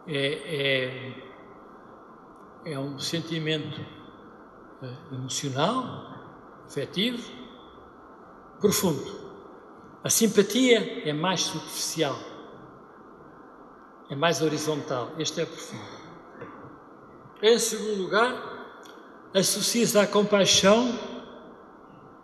[0.08, 1.14] É,
[2.66, 3.99] é, é um sentimento
[5.12, 7.22] emocional, afetivo,
[8.60, 9.20] profundo.
[10.02, 12.16] A simpatia é mais superficial,
[14.08, 15.12] é mais horizontal.
[15.18, 16.00] Este é profundo.
[17.42, 18.34] Em segundo lugar,
[19.34, 20.98] associa-se à compaixão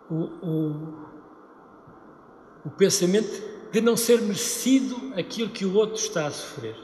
[0.09, 1.07] o, o,
[2.65, 6.75] o pensamento de não ser merecido aquilo que o outro está a sofrer.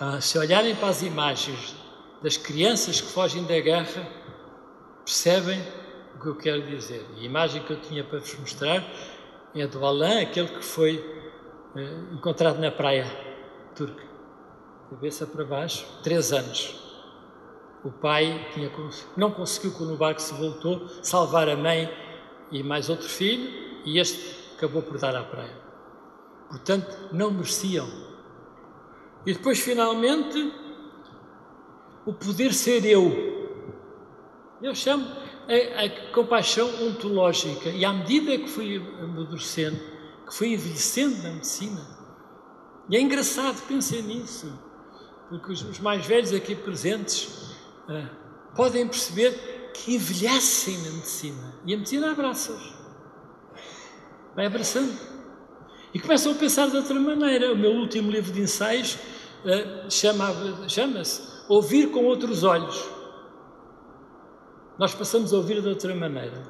[0.00, 1.76] Ah, se olharem para as imagens
[2.22, 4.08] das crianças que fogem da guerra,
[5.04, 5.60] percebem
[6.16, 7.04] o que eu quero dizer.
[7.16, 8.84] a imagem que eu tinha para vos mostrar
[9.54, 11.04] é do Alain, aquele que foi
[11.76, 13.06] eh, encontrado na praia
[13.74, 14.02] turca,
[14.90, 16.74] cabeça para baixo, três anos.
[17.84, 18.70] O pai tinha,
[19.16, 21.88] não conseguiu, quando o barco se voltou, salvar a mãe
[22.50, 23.48] e mais outro filho,
[23.84, 25.56] e este acabou por dar à praia.
[26.48, 27.88] Portanto, não mereciam.
[29.24, 30.52] E depois, finalmente,
[32.06, 33.36] o poder ser eu.
[34.62, 37.68] Eu chamo a, a compaixão ontológica.
[37.68, 39.78] E à medida que fui amadurecendo,
[40.26, 41.96] que fui envelhecendo na medicina,
[42.88, 44.56] e é engraçado, pensem nisso,
[45.28, 47.56] porque os, os mais velhos aqui presentes
[47.88, 48.08] ah,
[48.54, 51.54] podem perceber que envelhecem na medicina.
[51.66, 52.74] E a medicina abraça-os.
[54.36, 54.96] Vai abraçando.
[55.92, 57.52] E começam a pensar de outra maneira.
[57.52, 58.98] O meu último livro de ensaios
[59.44, 62.88] ah, chama-se Ouvir com Outros Olhos.
[64.78, 66.42] Nós passamos a ouvir de outra maneira.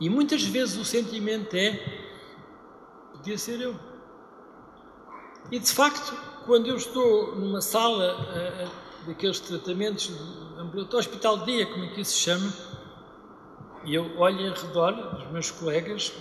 [0.00, 1.78] E muitas vezes o sentimento é:
[3.12, 3.74] podia ser eu.
[5.50, 6.14] E de facto,
[6.46, 10.10] quando eu estou numa sala uh, daqueles tratamentos
[10.58, 12.52] ambulatório, hospital de dia, como é que isso se chama,
[13.84, 16.12] e eu olho em redor dos meus colegas,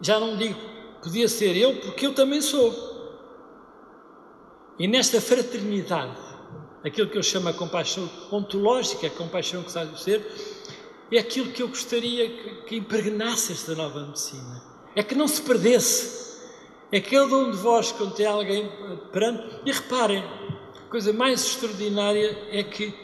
[0.00, 2.97] já não digo podia ser eu, porque eu também sou.
[4.78, 6.16] E nesta fraternidade,
[6.84, 10.24] aquilo que eu chamo a compaixão ontológica, a compaixão que sabe ser,
[11.10, 14.62] é aquilo que eu gostaria que, que impregnasse esta nova medicina.
[14.94, 16.28] É que não se perdesse.
[16.92, 18.70] É que cada um de vós, quando tem alguém
[19.12, 22.94] perante, e reparem, a coisa mais extraordinária é que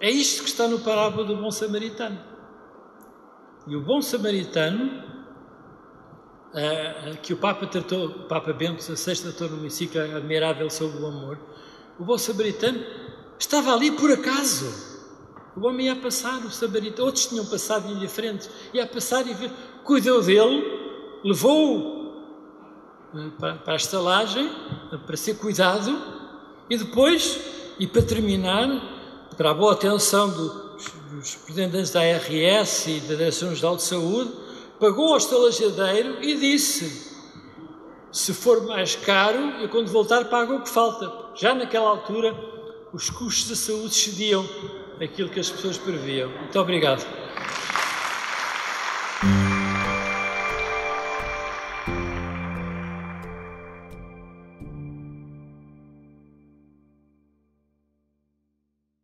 [0.00, 2.18] é isto que está no parábola do bom samaritano.
[3.66, 5.02] E o bom samaritano,
[6.54, 11.38] uh, que o Papa tratou, Papa Bento XVI tratou no encíclica admirável sobre o amor,
[11.98, 12.82] o bom samaritano
[13.38, 14.94] estava ali por acaso.
[15.56, 19.50] O homem ia passar, o samaritano, outros tinham passado indiferentes, ia passar e ver,
[19.84, 22.04] cuidou dele, levou-o
[23.38, 24.50] para, para a estalagem,
[25.06, 25.96] para ser cuidado,
[26.68, 27.38] e depois,
[27.78, 28.68] e para terminar,
[29.36, 34.43] para a boa atenção dos, dos presidentes da ARS e da Direção-Geral de Saúde,
[34.84, 37.10] pagou ao estalajadeiro e disse:
[38.12, 41.10] se for mais caro, eu quando voltar pago o que falta.
[41.34, 42.36] Já naquela altura,
[42.92, 44.46] os custos da saúde excediam
[45.00, 46.28] aquilo que as pessoas previam.
[46.28, 47.02] Muito obrigado.